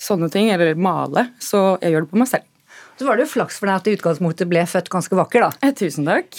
[0.00, 2.46] sånne ting, eller male, så jeg gjør det på meg selv.
[3.00, 5.46] Så var det jo flaks for deg at du i utgangspunktet ble født ganske vakker,
[5.46, 5.52] da.
[5.64, 6.36] Eh, tusen takk.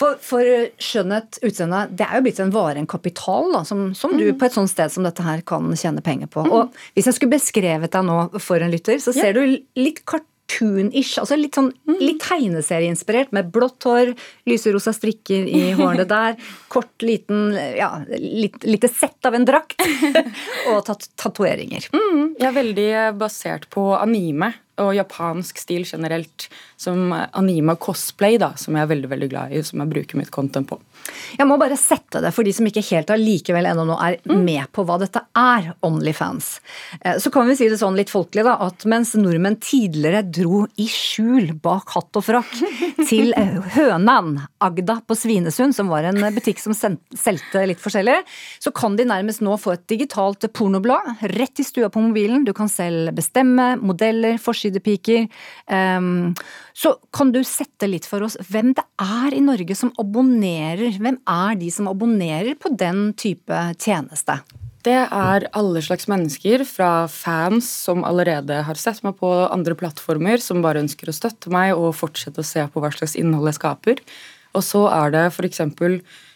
[0.00, 0.42] For, for
[0.82, 4.38] skjønnhet, utseende, det er jo blitt en vare, en kapital, da, som, som du mm.
[4.40, 6.42] på et sånt sted som dette her kan tjene penger på.
[6.46, 6.54] Mm.
[6.56, 9.44] Og hvis jeg skulle beskrevet deg nå for en lytter, så ser du
[9.78, 12.00] litt cartoon-ish, altså litt sånn mm.
[12.02, 14.10] litt tegneserieinspirert, med blått hår,
[14.50, 16.42] lyserosa strikker i hårene der,
[16.74, 19.78] kort, liten ja, litt, lite sett av en drakt,
[20.72, 21.86] og tat tatoveringer.
[21.94, 22.34] Mm.
[22.40, 22.90] Jeg er veldig
[23.22, 26.48] basert på anime og japansk stil generelt,
[26.84, 30.32] som Anima cosplay, da, som jeg er veldig veldig glad i, som jeg bruker mitt
[30.34, 30.80] content på.
[31.36, 34.38] Jeg må bare sette det for de som ikke helt allikevel ennå nå er mm.
[34.44, 36.50] med på hva dette er, Onlyfans.
[37.00, 40.64] Eh, så kan vi si det sånn litt folkelig, da, at mens nordmenn tidligere dro
[40.80, 42.54] i skjul bak hatt og frakk
[43.10, 48.20] til eh, Hønan, Agda på Svinesund, som var en butikk som solgte litt forskjellig,
[48.62, 52.46] så kan de nærmest nå få et digitalt pornoblad rett i stua på mobilen.
[52.46, 55.26] Du kan selv bestemme modeller, forsidepiker.
[55.68, 56.34] Um,
[56.74, 60.98] så kan du sette litt for oss hvem det er i Norge som abonnerer?
[60.98, 64.40] Hvem er de som abonnerer på den type tjeneste?
[64.84, 70.42] Det er alle slags mennesker, fra fans som allerede har sett meg på andre plattformer,
[70.44, 73.60] som bare ønsker å støtte meg og fortsette å se på hva slags innhold jeg
[73.62, 74.02] skaper.
[74.52, 75.62] Og så er det f.eks.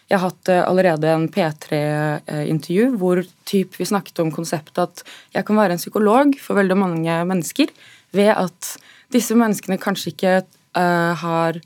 [0.09, 5.03] Jeg har hatt eh, allerede en P3-intervju hvor typ vi snakket om konseptet at
[5.35, 7.69] jeg kan være en psykolog for veldig mange mennesker
[8.17, 8.71] ved at
[9.13, 10.33] disse menneskene kanskje ikke
[10.77, 11.59] uh, har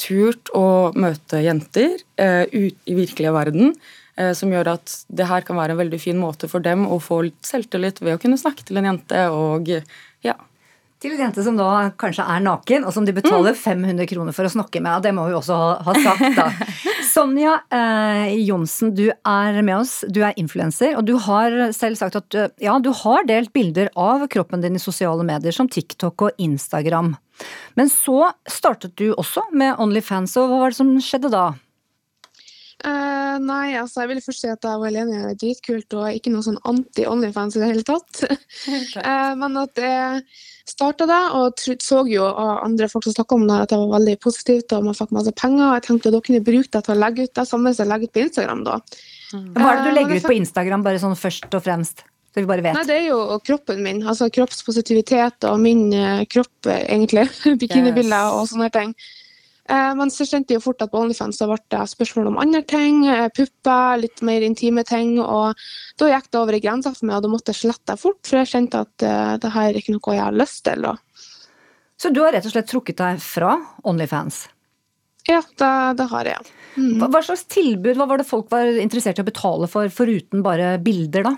[0.00, 3.74] turt å møte jenter uh, ut i virkelige verden,
[4.18, 6.98] uh, som gjør at det her kan være en veldig fin måte for dem å
[7.02, 9.70] få selvtillit ved å kunne snakke til en jente og
[10.24, 10.36] ja,
[11.02, 14.08] til en jente som da kanskje er naken, og som de betaler 500 mm.
[14.12, 15.02] kroner for å snakke med.
[15.04, 16.46] Det må vi også ha, ha sagt, da.
[17.12, 19.98] Sonja eh, Johnsen, du er med oss.
[20.08, 24.24] Du er influenser, og du har selv sagt at ja, du har delt bilder av
[24.32, 27.16] kroppen din i sosiale medier som TikTok og Instagram.
[27.74, 31.50] Men så startet du også med Onlyfans, og hva var det som skjedde da?
[32.82, 36.16] Uh, nei, altså jeg ville først si at jeg var enig det er dritkult og
[36.16, 38.24] ikke noe sånn anti-Onlyfans i det hele tatt.
[38.26, 40.24] uh, men at jeg
[40.68, 44.16] starta det, og så jo andre folk som snakka om det, at det var veldig
[44.22, 45.64] positivt og man fikk masse penger.
[45.68, 47.84] og Jeg tenkte at da kunne bruke det til å legge ut det samme som
[47.84, 48.64] jeg legger ut på Instagram.
[48.68, 48.78] da.
[49.32, 49.46] Mm.
[49.56, 52.04] Hva er det du legger ut på Instagram, bare sånn først og fremst?
[52.32, 52.76] Så vi bare vet.
[52.78, 54.00] Nei, Det er jo kroppen min.
[54.08, 55.90] altså Kroppspositivitet og min
[56.32, 57.28] kropp, egentlig.
[57.60, 58.38] Bikinibilder yes.
[58.38, 58.94] og sånne ting.
[59.72, 62.40] Eh, men så skjønte jeg jo fort at på OnlyFans så ble det spørsmål om
[62.42, 65.14] andre ting, eh, pupper, litt mer intime ting.
[65.22, 65.58] Og
[66.00, 68.42] da gikk det over i grensa for meg, og da måtte jeg slette fort, for
[68.42, 70.84] jeg skjønte at uh, det her er ikke noe jeg har lyst til.
[70.84, 70.96] Da.
[71.96, 73.54] Så du har rett og slett trukket deg fra
[73.88, 74.44] OnlyFans?
[75.30, 75.70] Ja, det,
[76.00, 76.52] det har jeg.
[76.74, 76.98] Mm.
[76.98, 80.42] Hva, hva, slags tilbud hva var det folk var interessert i å betale for, foruten
[80.44, 81.36] bare bilder, da?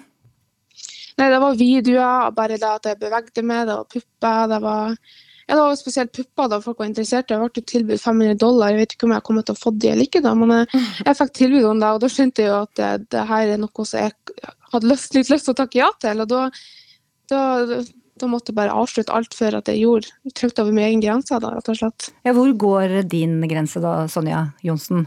[1.20, 4.96] Nei, det var videoer, bare det at jeg bevegde meg, det var pupper, det var
[5.44, 7.32] ja, det var jo spesielt pupper da folk var interessert.
[7.32, 8.72] Jeg ble tilbudt 500 dollar.
[8.72, 10.68] Jeg vet ikke om jeg kommer til å få de eller ikke, da, men jeg,
[10.70, 11.90] eh, jeg fikk tilbud om det.
[11.90, 15.18] Og da skjønte jeg jo at det, det her er noe som jeg hadde lyst,
[15.18, 16.24] litt lyst til å takke ja til.
[16.24, 16.46] Og da,
[17.32, 17.42] da,
[18.22, 21.42] da måtte jeg bare avslutte alt før at jeg gjorde, trykte over min egen grense.
[21.44, 22.08] da, rett og slett.
[22.24, 25.04] Ja, hvor går din grense da, Sonja Johnsen?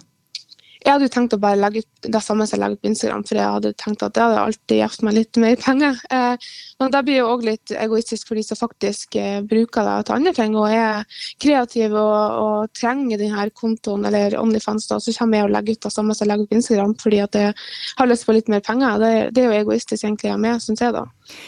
[0.84, 2.90] Jeg hadde jo tenkt å bare legge ut det samme som jeg legger ut på
[2.92, 6.02] Instagram, for jeg hadde tenkt at det hadde alltid gitt meg litt mer penger.
[6.14, 6.48] Eh,
[6.80, 10.18] men det blir jo òg litt egoistisk for de som faktisk eh, bruker det til
[10.20, 15.42] andre ting og er kreative og, og trenger denne kontoen eller Onlyfans, da, så kommer
[15.42, 17.54] jeg og legger ut det samme som jeg legger ut på Instagram fordi at jeg
[17.98, 19.02] har lyst på litt mer penger.
[19.02, 21.08] Det, det er jo egoistisk egentlig av meg, syns jeg da.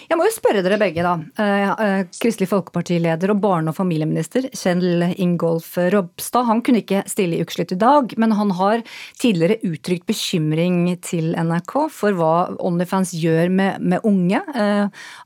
[0.10, 1.14] Jeg må jo spørre dere begge, da.
[1.40, 7.44] Eh, Kristelig Folkeparti-leder og barne- og familieminister Kjell Ingolf Ropstad han kunne ikke stille i
[7.46, 8.84] Ukeslutt i dag, men han har
[9.22, 14.42] tidligere uttrykt bekymring til NRK for hva Onlyfans gjør med, med unge.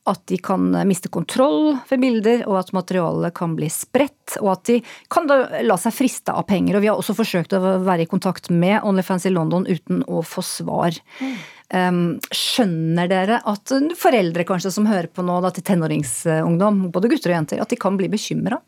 [0.09, 4.37] At de kan miste kontroll ved bilder, og at materialet kan bli spredt.
[4.41, 4.79] Og at de
[5.13, 6.77] kan da la seg friste av penger.
[6.77, 10.23] Og vi har også forsøkt å være i kontakt med Onlyfans i London uten å
[10.25, 10.97] få svar.
[11.73, 17.33] Um, skjønner dere at foreldre kanskje som hører på nå da, til tenåringsungdom, både gutter
[17.33, 18.59] og jenter, at de kan bli bekymra?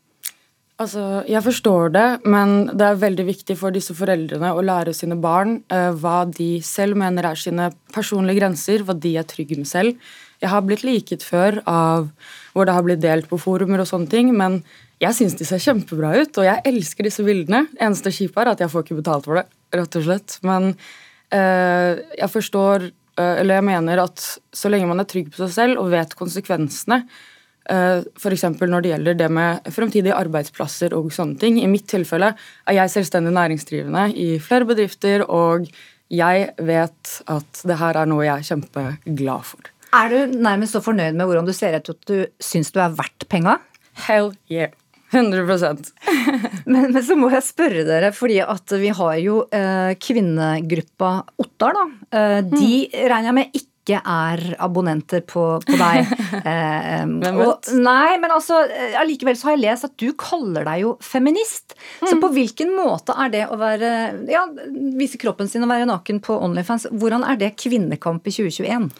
[0.82, 5.16] Altså, Jeg forstår det, men det er veldig viktig for disse foreldrene å lære sine
[5.16, 9.70] barn uh, hva de selv mener er sine personlige grenser, hva de er trygge med
[9.70, 10.10] selv.
[10.42, 12.10] Jeg har blitt liket før av
[12.52, 14.60] hvor det har blitt delt på forumer og sånne ting, men
[15.00, 17.66] jeg syns de ser kjempebra ut, og jeg elsker disse bildene.
[17.80, 19.46] Eneste kjipe er at jeg får ikke betalt for det,
[19.76, 20.38] rett og slett.
[20.46, 20.72] Men
[21.34, 24.22] jeg forstår, uh, eller jeg mener at
[24.54, 27.02] så lenge man er trygg på seg selv og vet konsekvensene,
[27.70, 28.46] uh, f.eks.
[28.60, 31.60] når det gjelder det med fremtidige arbeidsplasser og sånne ting.
[31.62, 35.68] I mitt tilfelle er jeg selvstendig næringsdrivende i flere bedrifter, og
[36.12, 39.72] jeg vet at det her er noe jeg er kjempeglad for.
[39.96, 42.94] Er du nærmest så fornøyd med hvordan du ser ut at du syns du er
[42.94, 43.58] verdt penga?
[44.06, 44.74] Hell yeah.
[45.16, 45.46] 100
[46.70, 51.76] men, men, så må jeg spørre dere, fordi at vi har jo eh, kvinnegruppa Ottar,
[51.76, 51.86] da.
[52.18, 56.06] Eh, de regner jeg med ikke er abonnenter på, på deg.
[56.46, 58.60] Eh, og, nei, men altså,
[59.00, 61.74] allikevel så har jeg lest at du kaller deg jo feminist.
[62.02, 62.06] Mm.
[62.10, 63.90] Så på hvilken måte er det å være
[64.30, 64.44] ja,
[65.00, 68.90] vise kroppen sin og være naken på Onlyfans, hvordan er det kvinnekamp i 2021?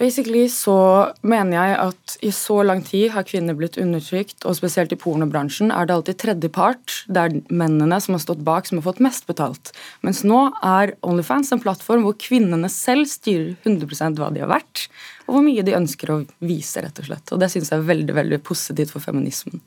[0.00, 0.74] Basically så
[1.20, 5.72] mener jeg at i så lang tid har kvinner blitt undertrykt, og spesielt i pornobransjen
[5.74, 6.94] er det alltid tredjepart.
[7.12, 9.74] Det er mennene som har stått bak, som har fått mest betalt.
[10.06, 14.86] Mens nå er Onlyfans en plattform hvor kvinnene selv styrer 100% hva de har vært,
[15.26, 17.32] og hvor mye de ønsker å vise, rett og slett.
[17.34, 19.62] Og det syns jeg er veldig, veldig positivt for feminismen.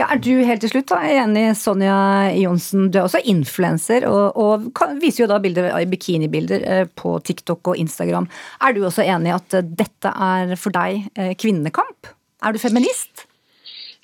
[0.00, 1.98] Ja, er du helt til slutt da, enig, Sonja
[2.38, 2.88] Johnsen?
[2.88, 4.68] Du er også influenser og, og
[5.02, 8.28] viser jo da bilder, bikinibilder eh, på TikTok og Instagram.
[8.64, 12.14] Er du også enig i at dette er for deg eh, kvinnekamp?
[12.42, 13.27] Er du feminist?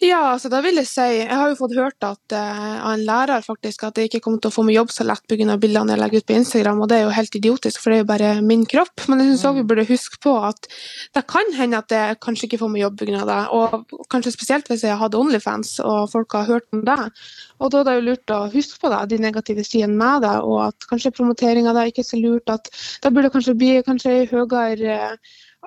[0.03, 3.05] Ja, altså da vil jeg si Jeg har jo fått hørt at, uh, av en
[3.07, 5.55] lærer faktisk at jeg ikke kommer til å få meg jobb så lett pga.
[5.61, 8.03] bildene jeg legger ut på Instagram, og det er jo helt idiotisk, for det er
[8.03, 9.07] jo bare min kropp.
[9.07, 10.67] Men jeg syns òg vi burde huske på at
[11.15, 13.23] det kan hende at jeg kanskje ikke får meg jobb pga.
[13.31, 13.39] det.
[13.55, 16.99] Og kanskje spesielt hvis jeg hadde Onlyfans og folk har hørt om det.
[17.63, 20.35] Og da er det jo lurt å huske på det, de negative sidene med det,
[20.43, 22.51] og at kanskje promotering av det ikke er så lurt.
[22.51, 22.67] At
[23.05, 25.15] det burde kanskje bli kanskje høyere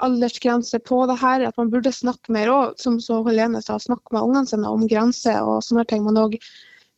[0.05, 4.13] aldersgrense på det her, at man burde snakke mer òg, som så Helene sa, snakke
[4.15, 6.05] med ungene sine om grenser og sånne ting.
[6.05, 6.37] Man òg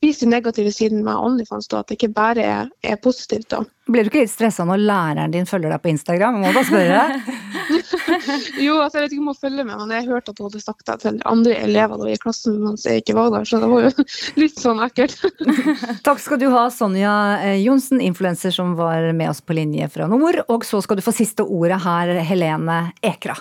[0.01, 3.49] viser den negative siden med Onlyfans, da, at det ikke bare er, er positivt.
[3.51, 3.63] da.
[3.89, 6.37] Blir du ikke litt stressa når læreren din følger deg på Instagram?
[6.37, 7.01] Jeg må bare spørre.
[8.65, 10.63] jo, altså, jeg vet ikke om hun følger med, men jeg hørte at hun hadde
[10.63, 13.71] sagt det til andre elever da i klassen mens jeg ikke var der, så det
[13.73, 14.07] var jo
[14.43, 15.19] litt sånn ekkelt.
[16.07, 20.07] Takk skal du ha, Sonja eh, Johnsen, influenser som var med oss på linje fra
[20.11, 20.43] nord.
[20.47, 23.35] Og så skal du få siste ordet her, Helene Ekra.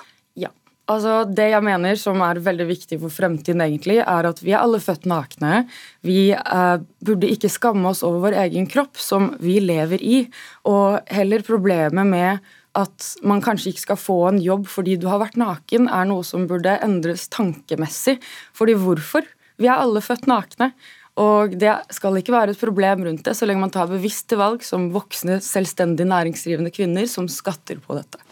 [0.88, 4.62] Altså, Det jeg mener som er veldig viktig for fremtiden, egentlig, er at vi er
[4.62, 5.66] alle født nakne.
[6.00, 10.22] Vi eh, burde ikke skamme oss over vår egen kropp, som vi lever i.
[10.64, 12.40] Og heller problemet med
[12.78, 16.24] at man kanskje ikke skal få en jobb fordi du har vært naken, er noe
[16.24, 18.16] som burde endres tankemessig.
[18.56, 19.28] Fordi hvorfor?
[19.58, 20.70] Vi er alle født nakne.
[21.18, 24.62] Og det skal ikke være et problem rundt det, så lenge man tar bevisste valg
[24.64, 28.22] som voksne, selvstendig næringsdrivende kvinner som skatter på dette.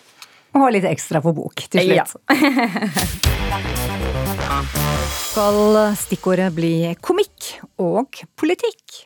[0.56, 1.98] Og ha litt ekstra på bok til slutt.
[2.00, 2.06] Ja.
[5.36, 9.04] Skal stikkordet bli komikk og politikk?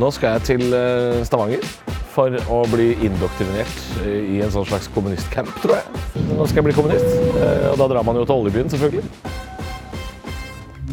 [0.00, 1.60] Nå skal jeg til eh, Stavanger
[2.14, 5.86] for å bli indoktrinert i en sånn slags kommunistcamp, tror jeg.
[6.32, 9.04] Nå skal jeg bli kommunist, eh, og da drar man jo til oljebyen, selvfølgelig.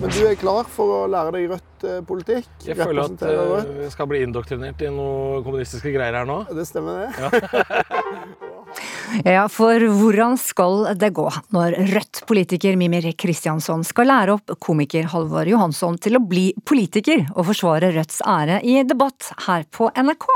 [0.02, 2.50] Men du er klar for å lære deg rødt eh, politikk?
[2.66, 6.44] Jeg føler at vi skal bli indoktrinert i noen kommunistiske greier her nå.
[6.52, 7.22] Det stemmer, det.
[7.22, 8.48] Ja.
[9.36, 15.50] ja, for hvordan skal det gå når Rødt-politiker Mimir Kristjansson skal lære opp komiker Halvor
[15.50, 20.28] Johansson til å bli politiker og forsvare Rødts ære i debatt her på NRK?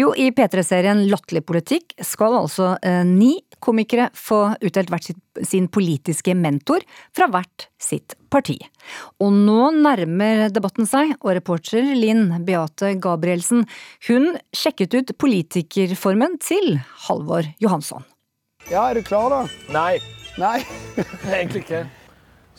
[0.00, 5.68] Jo, i P3-serien Latterlig politikk skal altså eh, ni komikere få utdelt hvert sitt sin
[5.68, 8.56] politiske mentor fra hvert sitt parti.
[9.22, 13.62] Og nå nærmer debatten seg, og reporter Linn Beate Gabrielsen,
[14.08, 18.02] hun sjekket ut politikerformen til Halvor Johansson.
[18.66, 19.44] Ja, er du klar, da?
[19.70, 20.00] Nei.
[20.40, 20.58] Nei?
[21.30, 21.84] Egentlig ikke.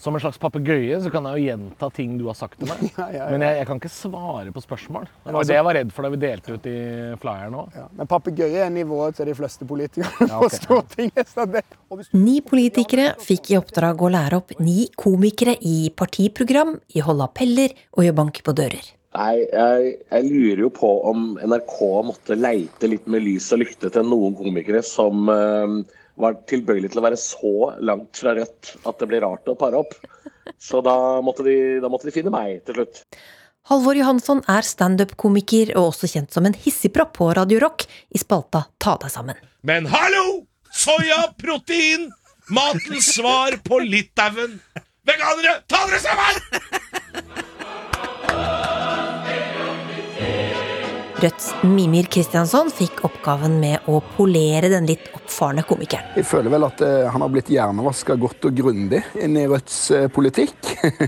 [0.06, 2.84] Som en slags papegøye så kan jeg jo gjenta ting du har sagt til meg.
[3.00, 3.30] Ja, ja, ja.
[3.34, 5.08] Men jeg, jeg kan ikke svare på spørsmål.
[5.10, 6.76] Det var Altså- det jeg var redd for da vi delte ut i
[7.24, 7.80] flyeren òg.
[7.98, 10.58] Men papegøye er nivået til de fleste politikere Ja, på ok.
[10.60, 11.32] Stortinget.
[11.34, 15.90] Så det, og hvis Ni politikere fikk i oppdrag å lære opp ni komikere i
[15.98, 18.94] partiprogram, i holde appeller og i å banke på dører.
[19.16, 23.88] Nei, jeg, jeg lurer jo på om NRK måtte leite litt med lys og lykte
[23.96, 25.78] til noen komikere som eh,
[26.20, 27.54] var tilbøyelig til å være så
[27.84, 29.96] langt fra Rødt at det ble rart å pare opp.
[30.62, 30.96] Så da
[31.26, 33.02] måtte de, da måtte de finne meg til slutt.
[33.66, 38.68] Halvor Johansson er standup-komiker og også kjent som en hissigpropp på Radio Rock i spalta
[38.78, 39.40] Ta deg sammen.
[39.66, 40.44] Men hallo!
[40.76, 42.10] Soya, protein,
[42.52, 44.60] matens svar på Litauen.
[45.08, 47.05] Veganere, ta dere sammen!
[51.26, 56.12] Rødts Mimir Kristiansson fikk oppgaven med å polere den litt oppfarne komikeren.
[56.20, 59.80] Jeg føler vel at eh, han har blitt hjernevaska godt og grundig inn i Rødts
[59.96, 60.54] eh, politikk.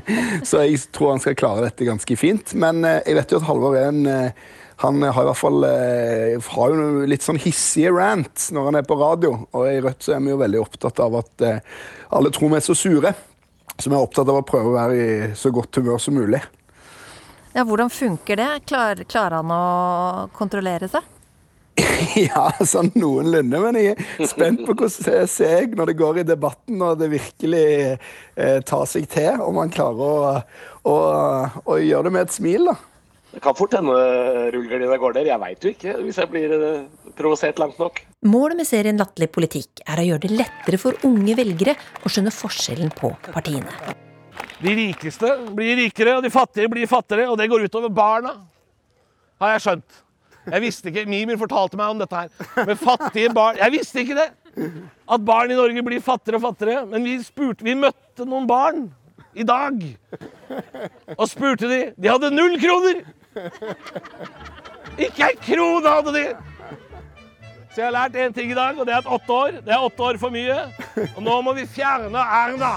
[0.48, 2.56] Så jeg tror han skal klare dette ganske fint.
[2.58, 4.32] Men eh, jeg vet jo at Halvor er en
[4.78, 8.98] han har i hvert fall har jo litt sånn hissige rant når han er på
[8.98, 9.36] radio.
[9.58, 11.50] Og i Rødt så er vi jo veldig opptatt av at
[12.14, 13.14] alle tror vi er så sure.
[13.74, 16.42] Så vi er opptatt av å prøve å være i så godt humør som mulig.
[17.56, 18.50] Ja, Hvordan funker det?
[18.70, 21.14] Klar, klarer han å kontrollere seg?
[22.18, 23.62] Ja, sånn noenlunde.
[23.62, 27.00] Men jeg er spent på hvordan det ser jeg når det går i debatten og
[27.02, 29.42] det virkelig eh, tar seg til.
[29.46, 30.14] Om han klarer å,
[30.90, 30.96] å,
[31.66, 32.78] å gjøre det med et smil, da.
[33.28, 33.94] Det kan fort hende
[34.56, 35.30] rullegardina går der.
[35.30, 38.02] Jeg veit jo ikke, hvis jeg blir eh, provosert langt nok.
[38.26, 42.34] Målet med serien Latterlig politikk er å gjøre det lettere for unge velgere å skjønne
[42.34, 43.98] forskjellen på partiene.
[44.58, 48.34] De rikeste blir rikere, og de fattige blir fattigere, og det går utover barna.
[49.42, 50.04] Har jeg skjønt.
[50.48, 52.30] Jeg visste ikke, Mimir fortalte meg om dette her.
[52.64, 54.30] Men fattige barn Jeg visste ikke det!
[55.12, 56.86] At barn i Norge blir fattigere og fattigere.
[56.90, 58.88] Men vi spurte, vi møtte noen barn
[59.38, 59.78] i dag.
[61.18, 61.82] Og spurte de.
[62.00, 63.04] De hadde null kroner!
[64.98, 66.26] Ikke ei krone hadde de!
[67.78, 69.70] Så jeg har lært én ting i dag, og det er at åtte år det
[69.70, 70.56] er åtte år for mye.
[71.12, 72.72] Og nå må vi fjerne Erna!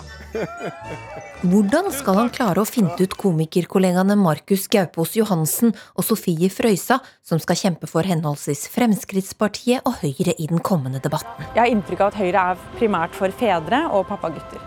[1.40, 7.40] Hvordan skal han klare å finte ut komikerkollegaene Markus Gaupås Johansen og Sofie Frøysa, som
[7.40, 11.48] skal kjempe for henholdsvis Fremskrittspartiet og Høyre i den kommende debatten?
[11.54, 14.60] Jeg har inntrykk av at Høyre er primært for fedre og pappagutter.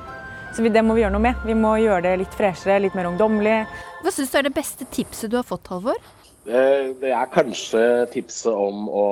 [0.58, 1.46] Så det må vi gjøre noe med.
[1.46, 3.68] Vi må gjøre det litt freshere, litt mer ungdommelig.
[4.02, 6.02] Hva syns du er det beste tipset du har fått, Halvor?
[6.50, 7.86] Eh, Det er kanskje
[8.18, 9.08] tipset om å,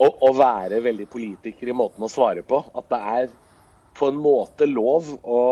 [0.00, 2.62] å, å være veldig politiker i måten å svare på.
[2.76, 3.28] At det er
[3.98, 5.42] på en måte lov å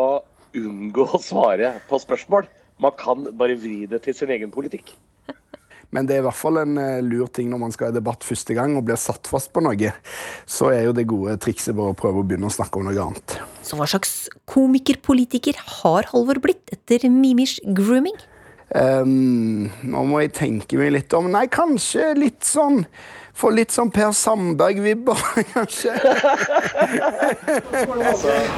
[0.57, 2.49] unngå å svare på spørsmål.
[2.79, 4.95] Man kan bare vri det til sin egen politikk.
[5.89, 8.25] Men det er i hvert fall en eh, lur ting når man skal i debatt
[8.25, 9.93] første gang og blir satt fast på noe.
[10.45, 13.05] Så er jo det gode trikset bare å prøve å begynne å snakke om noe
[13.07, 13.39] annet.
[13.65, 18.17] Så hva slags komikerpolitiker har Halvor blitt etter Mimirs grooming?
[18.77, 21.31] Ehm, nå må jeg tenke meg litt om.
[21.33, 22.83] Nei, kanskje litt sånn
[23.39, 25.19] Få litt sånn Per Sandberg-vibber,
[25.53, 25.93] kanskje.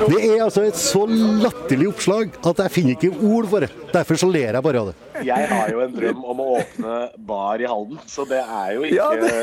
[0.09, 3.69] Det er altså et så latterlig oppslag at jeg finner ikke ord for det.
[3.91, 4.95] Derfor så ler jeg bare av det.
[5.27, 6.97] Jeg har jo en drøm om å åpne
[7.29, 9.35] bar i Halden, så det er jo ikke, Ja, det...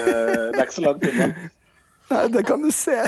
[0.48, 1.30] er ikke så langt unna.
[2.08, 2.98] Nei, det kan du se.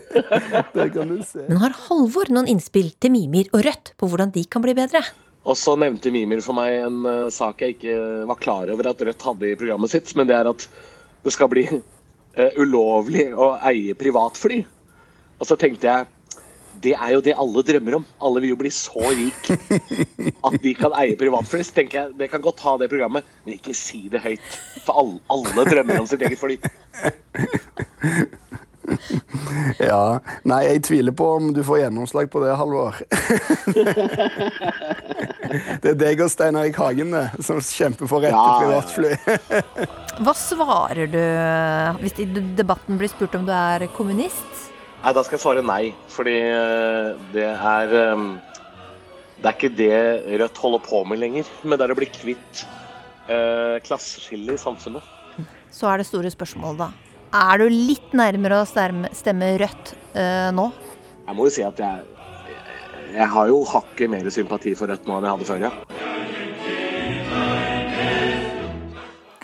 [0.80, 1.46] det kan du se.
[1.46, 5.04] Men har Halvor noen innspill til Mimir og Rødt på hvordan de kan bli bedre?
[5.42, 7.96] Og så nevnte Mimir for meg en uh, sak jeg ikke
[8.30, 10.66] var klar over at Rødt hadde i programmet sitt, men det er at
[11.26, 14.62] det skal bli uh, ulovlig å eie privatfly.
[15.40, 16.10] Og så tenkte jeg
[16.82, 18.04] det er jo det alle drømmer om.
[18.24, 19.50] Alle vil jo bli så rik
[20.46, 21.60] at de kan eie privatfly.
[21.66, 24.56] Så tenker jeg, det kan godt ha det programmet, men ikke si det høyt.
[24.86, 26.56] For alle, alle drømmer om sitt eget fly.
[29.82, 30.20] Ja.
[30.48, 32.94] Nei, jeg tviler på om du får gjennomslag på det, Halvor.
[35.82, 39.12] det er deg og Stein Erik Hagen det, som kjemper for rett til Ja, privatfly.
[40.24, 41.24] Hva svarer du
[42.02, 42.26] hvis i
[42.58, 44.52] debatten blir spurt om du er kommunist?
[45.02, 48.20] Nei, da skal jeg svare nei, fordi eh, det er eh,
[49.42, 49.96] Det er ikke det
[50.42, 52.54] Rødt holder på med lenger, men det er å bli kvitt
[53.26, 55.02] uh, klasseskillet i samfunnet.
[55.74, 57.11] Så er det store spørsmålet, da.
[57.32, 59.08] Er du litt nærmere å stemme,
[59.62, 60.68] Rødt eh, nå?
[61.24, 62.02] Jeg må jo si at jeg,
[63.14, 65.72] jeg har jo hakket mer sympati for Rødt nå enn jeg hadde før, ja.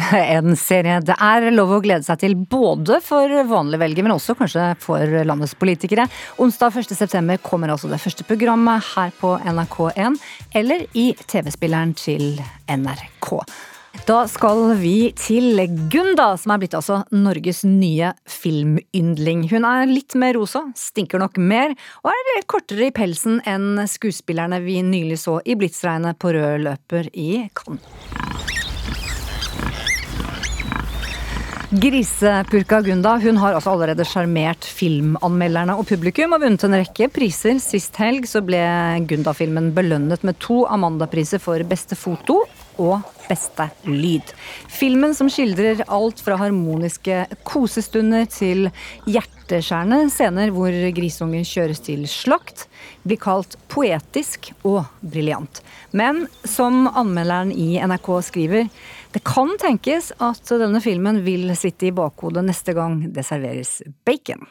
[0.39, 4.37] en serie det er lov å glede seg til både for vanlige velgere, men også
[4.39, 6.07] kanskje for landets politikere.
[6.41, 10.21] Onsdag 1.9 kommer altså det første programmet her på NRK1,
[10.61, 13.33] eller i TV-spilleren til NRK.
[14.09, 15.59] Da skal vi til
[15.93, 19.47] Gunda, som er blitt altså Norges nye filmyndling.
[19.51, 21.75] Hun er litt mer rosa, stinker nok mer,
[22.05, 27.11] og er kortere i pelsen enn skuespillerne vi nylig så i Blitsregnet på rød løper
[27.13, 27.85] i Cannes.
[31.69, 37.61] Grisepurka Gunda hun har altså allerede sjarmert filmanmelderne og publikum og vunnet en rekke priser.
[37.61, 38.63] Sist helg så ble
[39.11, 42.47] Gunda-filmen belønnet med to Amanda-priser for beste foto
[42.79, 44.33] og beste lyd.
[44.73, 48.71] Filmen som skildrer alt fra harmoniske kosestunder til
[49.09, 52.67] hjerteskjærende scener hvor grisunger kjøres til slakt,
[53.05, 55.63] blir kalt poetisk og briljant.
[55.93, 58.71] Men som anmelderen i NRK skriver,
[59.13, 64.45] det kan tenkes at denne filmen vil sitte i bakhodet neste gang det serveres bacon.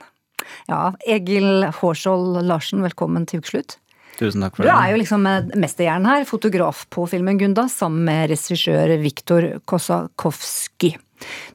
[0.69, 3.77] Ja, Egil Hårskjold Larsen, velkommen til ukeslutt.
[4.17, 4.71] Tusen takk for det.
[4.71, 5.27] Du er jo liksom
[5.61, 10.95] mesterhjernen her, fotograf på filmen Gunda, sammen med regissør Viktor Kosakowski.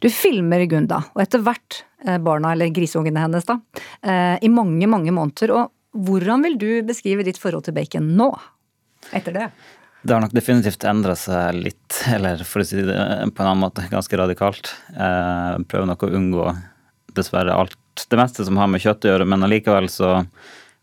[0.03, 3.59] Du filmer Gunda, og etter hvert eh, barna, eller grisungene hennes, da,
[4.07, 5.55] eh, i mange, mange måneder.
[5.59, 8.31] Og hvordan vil du beskrive ditt forhold til bacon nå?
[9.11, 9.51] Etter det?
[10.03, 13.63] Det har nok definitivt endra seg litt, eller for å si det på en annen
[13.63, 14.73] måte, ganske radikalt.
[14.97, 16.49] Jeg prøver nok å unngå
[17.15, 20.17] dessverre alt det meste som har med kjøtt å gjøre, men allikevel så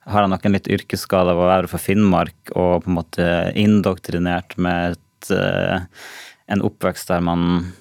[0.07, 3.27] har jeg nok en litt yrkesskade av å være fra Finnmark og på en måte
[3.59, 5.81] indoktrinert med et, eh,
[6.49, 7.73] en oppvekst der man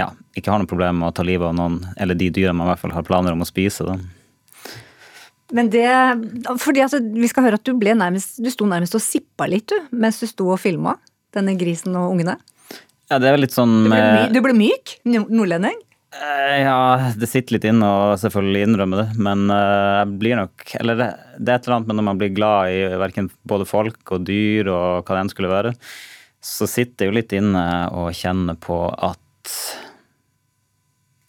[0.00, 2.66] ja, ikke har noe problem med å ta livet av noen, eller de dyra man
[2.66, 3.86] i hvert fall har planer om å spise.
[3.86, 3.96] Da.
[5.52, 5.88] Men det
[6.62, 9.68] Fordi altså, vi skal høre at du ble nærmest Du sto nærmest og sippa litt,
[9.68, 10.96] du, mens du sto og filma
[11.32, 12.38] denne grisen og ungene.
[13.12, 14.96] Ja, det er litt sånn Du ble, my, du ble myk?
[15.04, 15.78] Nordlending?
[16.12, 20.74] Eh, ja, det sitter litt inne å selvfølgelig innrømme det, men eh, jeg blir nok
[20.76, 21.06] Eller det,
[21.38, 24.26] det er et eller annet med når man blir glad i verken både folk og
[24.28, 25.72] dyr og hva det enn skulle være,
[26.42, 27.64] så sitter det jo litt inne
[27.96, 29.56] å kjenne på at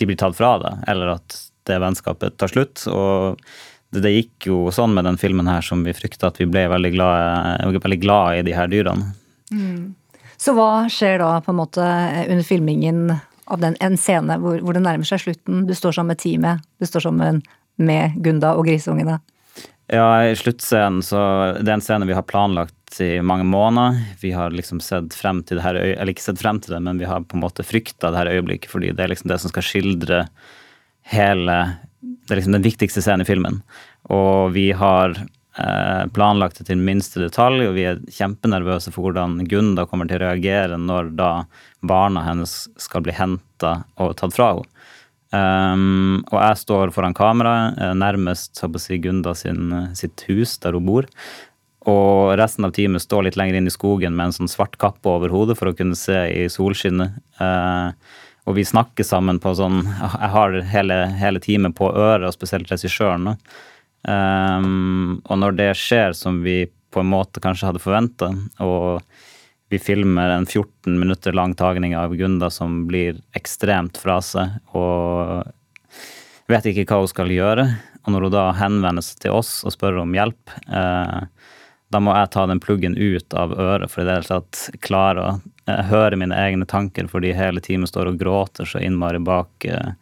[0.02, 1.36] de blir tatt fra deg, eller at
[1.70, 2.82] det vennskapet tar slutt.
[2.92, 3.40] Og
[3.94, 6.92] det, gikk jo sånn med den filmen her som vi frykta, at vi ble veldig
[6.96, 9.14] glad, veldig glad i de her dyrene.
[9.54, 9.94] Mm.
[10.36, 11.86] Så hva skjer da på en måte
[12.26, 13.14] under filmingen
[13.46, 15.66] av den, en scene hvor, hvor, det nærmer seg slutten.
[15.68, 17.44] Du står sammen med teamet, du står sammen
[17.82, 19.20] med Gunda og grisungene.
[19.92, 21.20] Ja, i sluttscenen så
[21.60, 24.00] Det er en scene vi har planlagt i mange måneder.
[24.22, 27.02] Vi har liksom sett frem til det her Eller ikke sett frem til det, men
[27.02, 29.52] vi har på en måte frykta det her øyeblikket, fordi det er liksom det som
[29.52, 30.22] skal skildre
[31.12, 31.58] hele
[32.00, 33.62] Det er liksom den viktigste scenen i filmen.
[34.14, 35.18] Og vi har
[35.54, 40.26] planlagt det til minste detalj, og vi er kjempenervøse for hvordan Gunda kommer til å
[40.26, 41.32] reagere når da
[41.86, 44.70] barna hennes skal bli henta og tatt fra henne.
[45.34, 50.60] Um, og jeg står foran kameraet, nærmest så på å si, Gunda sin, sitt hus,
[50.62, 51.08] der hun bor.
[51.90, 55.10] Og resten av teamet står litt lenger inn i skogen med en sånn svart kappe
[55.10, 57.18] over hodet for å kunne se i solskinnet.
[57.42, 57.92] Uh,
[58.46, 62.72] og vi snakker sammen på sånn Jeg har hele, hele teamet på øret, og spesielt
[62.72, 63.34] regissøren.
[64.04, 68.30] Um, og når det skjer som vi på en måte kanskje hadde forventa,
[68.62, 69.02] og
[69.74, 75.48] vi filmer en 14 minutter lang tagning av Gunda som blir ekstremt fra seg og
[76.52, 77.66] vet ikke hva hun skal gjøre,
[78.04, 81.24] og når hun da henvender seg til oss og spør om hjelp, eh,
[81.94, 85.24] da må jeg ta den pluggen ut av øret for i det hele tatt klare
[85.24, 85.32] å
[85.70, 89.94] eh, høre mine egne tanker, fordi hele teamet står og gråter så innmari bak eh,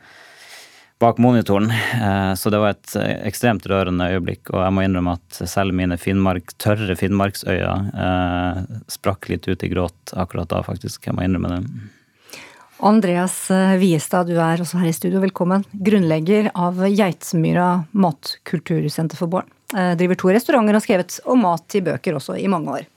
[1.01, 1.71] bak monitoren.
[2.01, 4.51] Eh, så det var et eh, ekstremt rørende øyeblikk.
[4.53, 7.73] Og jeg må innrømme at selv mine Finnmark, tørre finnmarksøyne
[8.05, 11.07] eh, sprakk litt ut i gråt akkurat da, faktisk.
[11.09, 12.39] Jeg må innrømme det.
[12.85, 13.35] Andreas
[13.77, 15.21] Viestad, du er også her i studio.
[15.21, 15.65] Velkommen.
[15.71, 19.51] Grunnlegger av Geitsmyra matkultursenter for barn.
[19.71, 22.87] Driver to restauranter og har skrevet om mat i bøker også i mange år.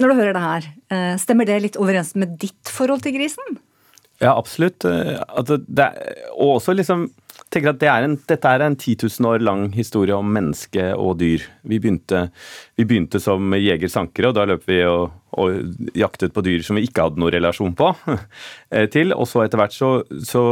[0.00, 0.68] Når du hører det her,
[1.20, 3.56] stemmer det litt overens med ditt forhold til grisen?
[4.20, 4.84] Ja, absolutt.
[4.84, 5.86] Altså, det,
[6.36, 7.08] og også liksom
[7.50, 10.90] tenker at det er en, Dette er en 10 000 år lang historie om menneske
[10.94, 11.44] og dyr.
[11.66, 12.26] Vi begynte,
[12.78, 16.86] vi begynte som jeger-sankere, og da løp vi og, og, jaktet på dyr som vi
[16.88, 17.94] ikke hadde noen relasjon på.
[18.70, 19.88] Eh, til, Og så etter hvert så,
[20.22, 20.42] så,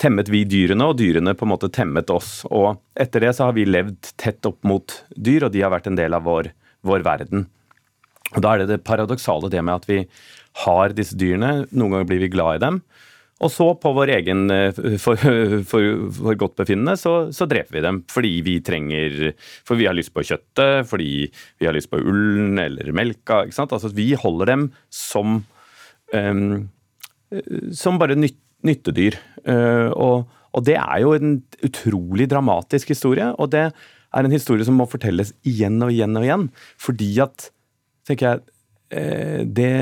[0.00, 2.40] temmet vi dyrene, og dyrene på en måte temmet oss.
[2.48, 5.86] Og etter det så har vi levd tett opp mot dyr, og de har vært
[5.90, 6.50] en del av vår,
[6.88, 7.44] vår verden.
[8.32, 10.00] Og Da er det det paradoksale det med at vi
[10.64, 11.68] har disse dyrene.
[11.70, 12.80] Noen ganger blir vi glad i dem.
[13.40, 15.20] Og så på vår egen eh, for,
[15.68, 19.32] for, godtbefinnende så, så, dreper vi dem fordi vi trenger
[19.66, 21.12] For vi har lyst på kjøttet, fordi
[21.60, 23.44] vi har lyst på ullen eller melka.
[23.46, 23.72] ikke sant?
[23.76, 25.40] Altså Vi holder dem som
[26.12, 26.68] um,
[27.76, 28.34] som bare nyt,
[28.66, 29.14] nyttedyr.
[29.46, 34.74] Og, og, det er jo en utrolig dramatisk historie, og det er en historie som
[34.80, 36.48] må fortelles igjen og igjen og igjen.
[36.82, 37.46] Fordi at,
[38.08, 38.42] tenker jeg,
[38.90, 39.74] det,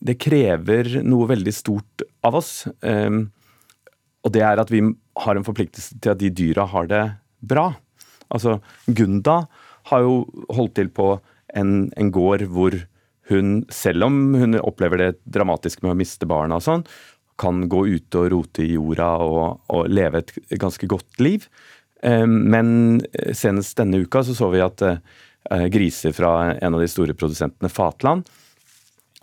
[0.00, 2.52] det krever noe veldig stort av oss.
[4.24, 4.80] Og det er at vi
[5.24, 7.02] har en forpliktelse til at de dyra har det
[7.44, 7.70] bra.
[8.32, 9.42] Altså, Gunda
[9.90, 10.22] har jo
[10.52, 11.10] holdt til på
[11.56, 12.76] en, en gård hvor
[13.28, 16.84] hun, selv om hun opplever det dramatisk med å miste barna og sånn,
[17.38, 21.46] kan gå ute og rote i jorda og, og leve et ganske godt liv.
[22.02, 23.00] Men
[23.36, 25.00] senest denne uka så så vi at eh,
[25.72, 28.28] griser fra en av de store produsentene, Fatland,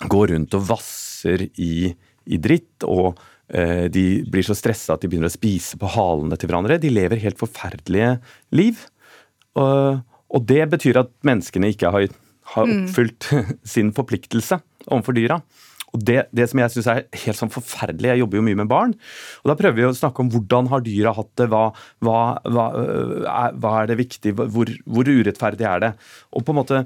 [0.04, 1.94] går rundt og vasser i,
[2.26, 2.84] i dritt.
[2.84, 6.80] og eh, de blir så stressa at de begynner å spise på halene til hverandre.
[6.82, 8.18] De lever helt forferdelige
[8.56, 8.82] liv.
[9.56, 12.10] Og, og det betyr at menneskene ikke har,
[12.56, 12.76] har mm.
[12.82, 13.54] oppfylt mm.
[13.76, 14.60] sin forpliktelse
[14.90, 15.40] overfor dyra.
[15.96, 18.72] Og det, det som jeg syns er helt sånn forferdelig, jeg jobber jo mye med
[18.72, 18.94] barn,
[19.44, 21.66] og da prøver vi å snakke om hvordan har dyra hatt det, hva,
[22.06, 25.92] hva, hva, er, hva er, det viktig, hvor, hvor, urettferdig er det?
[26.36, 26.86] Og på en måte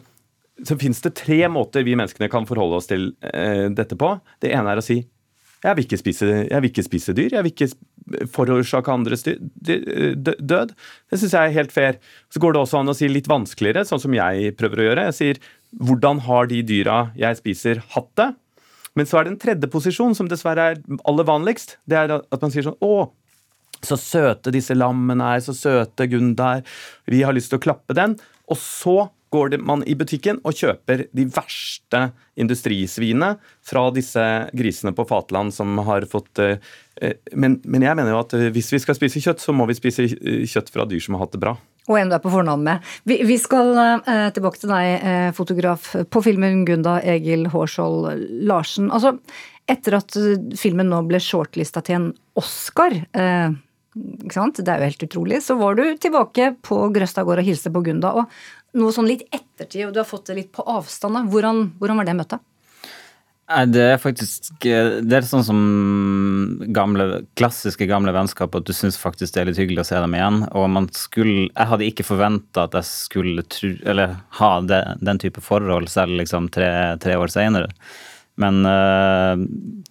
[0.67, 4.11] så finnes det tre måter vi menneskene kan forholde oss til eh, dette på.
[4.43, 4.99] Det ene er å si
[5.59, 7.33] jeg vil spise, jeg vil ikke spise dyr.
[7.35, 10.71] Jeg vil ikke forårsake andres død.
[10.71, 11.97] Det syns jeg er helt fair.
[12.31, 15.07] Så går det også an å si litt vanskeligere, sånn som jeg prøver å gjøre.
[15.09, 15.41] Jeg sier
[15.83, 18.29] hvordan har de dyra jeg spiser, hatt det?
[18.99, 21.77] Men så er det en tredje posisjon som dessverre er aller vanligst.
[21.87, 23.07] Det er at man sier sånn Å,
[23.79, 26.67] så søte disse lammene er, så søte Gunda er.
[27.07, 28.17] Vi har lyst til å klappe den.
[28.51, 28.97] Og så
[29.29, 31.99] går man i butikken og kjøper de verste
[32.41, 33.35] industrisvinene
[33.65, 34.23] fra disse
[34.57, 36.57] grisene på Fatland som har fått eh,
[36.97, 39.77] eh, men, men, jeg mener jo at hvis vi skal spise kjøtt, så må vi
[39.77, 41.53] spise kjøtt fra dyr som har hatt det bra.
[41.89, 42.89] Og en du er på fornavn med.
[43.09, 48.91] Vi, vi skal eh, tilbake til deg, eh, fotograf på filmen 'Gunda', Egil Hårskjold Larsen.
[48.93, 49.15] Altså,
[49.69, 50.17] etter at
[50.57, 52.07] filmen nå ble shortlista til en
[52.39, 53.57] Oscar eh,
[53.97, 54.61] ikke sant?
[54.61, 55.41] Det er jo helt utrolig.
[55.43, 58.13] Så var du tilbake på Grøstad gård og hilste på Gunda.
[58.21, 61.25] Og noe sånn litt ettertid, og du har fått det litt på avstand.
[61.33, 62.45] Hvordan, hvordan var det møtet?
[63.49, 65.61] Det er faktisk Det er sånn som
[66.75, 70.13] gamle, klassiske gamle vennskap, at du syns faktisk det er litt hyggelig å se dem
[70.17, 70.43] igjen.
[70.53, 75.21] Og man skulle Jeg hadde ikke forventa at jeg skulle tru, eller ha det, den
[75.21, 76.69] type forhold selv liksom tre,
[77.01, 77.73] tre år seinere.
[78.39, 79.35] Men uh,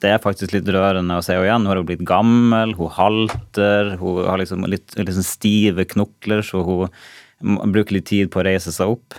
[0.01, 1.67] det er faktisk litt rørende å se henne igjen.
[1.67, 6.63] Hun har blitt gammel, hun halter, hun har liksom litt, litt sånn stive knokler, så
[6.65, 9.19] hun bruker litt tid på å reise seg opp.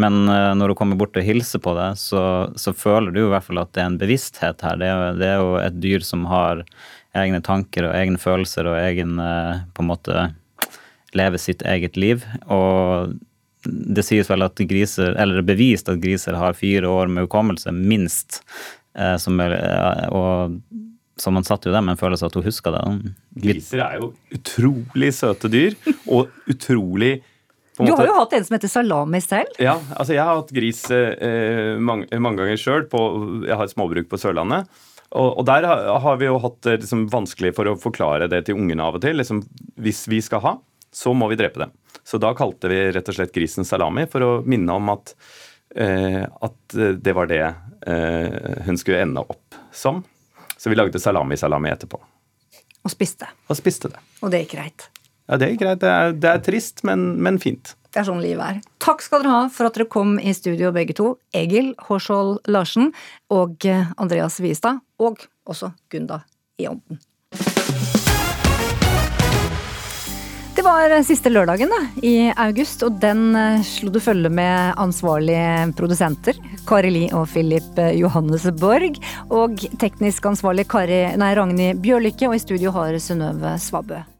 [0.00, 2.22] Men uh, når du kommer bort og hilser på det, så,
[2.58, 4.78] så, føler du i hvert fall at det er en bevissthet her.
[4.80, 6.64] Det er, det er, jo et dyr som har
[7.14, 10.26] egne tanker og egne følelser og egen uh, på en måte
[11.14, 12.24] lever sitt eget liv.
[12.50, 13.14] Og
[13.64, 17.28] det sies vel at griser, eller det er bevist at griser har fire år med
[17.28, 18.42] hukommelse, minst.
[18.98, 20.58] Uh, som og
[21.16, 22.82] så man satt jo der med en følelse av at hun huska det.
[23.44, 25.76] Griser er jo utrolig søte dyr,
[26.10, 27.20] og utrolig
[27.78, 29.56] du har jo hatt en som heter salami selv.
[29.62, 32.84] Ja, altså jeg har hatt gris eh, mange, mange, ganger sjøl.
[33.48, 34.70] Jeg har et småbruk på Sørlandet.
[35.14, 38.58] Og, og der har vi jo hatt det liksom, vanskelig for å forklare det til
[38.58, 39.18] ungene av og til.
[39.18, 39.42] Liksom,
[39.82, 40.54] hvis vi skal ha,
[40.94, 41.74] så må vi drepe dem.
[42.06, 45.14] Så da kalte vi rett og slett grisen salami for å minne om at,
[45.74, 50.02] eh, at det var det eh, hun skulle ende opp som.
[50.56, 51.98] Så vi lagde salami-salami etterpå.
[52.84, 53.26] Og spiste.
[53.48, 54.02] Og spiste det.
[54.22, 54.86] Og det gikk greit.
[55.30, 55.80] Ja, det er greit.
[55.80, 57.74] Det er, det er trist, men, men, fint.
[57.94, 58.60] Det er sånn livet er.
[58.82, 61.14] Takk skal dere ha for at dere kom i studio begge to.
[61.36, 62.92] Egil Hårskjold Larsen
[63.32, 63.64] og
[63.96, 64.82] Andreas Wiestad.
[65.00, 66.24] Og også Gunda
[66.60, 67.00] i ånden.
[70.54, 75.72] Det var siste lørdagen da, i august, og den eh, slo du følge med ansvarlige
[75.74, 76.38] produsenter.
[76.68, 79.00] Kari Li og Philip Johannes Borg.
[79.34, 84.04] Og teknisk ansvarlig Kari, nei, Ragnhild Bjørlykke, og i studio har Synnøve Svabø.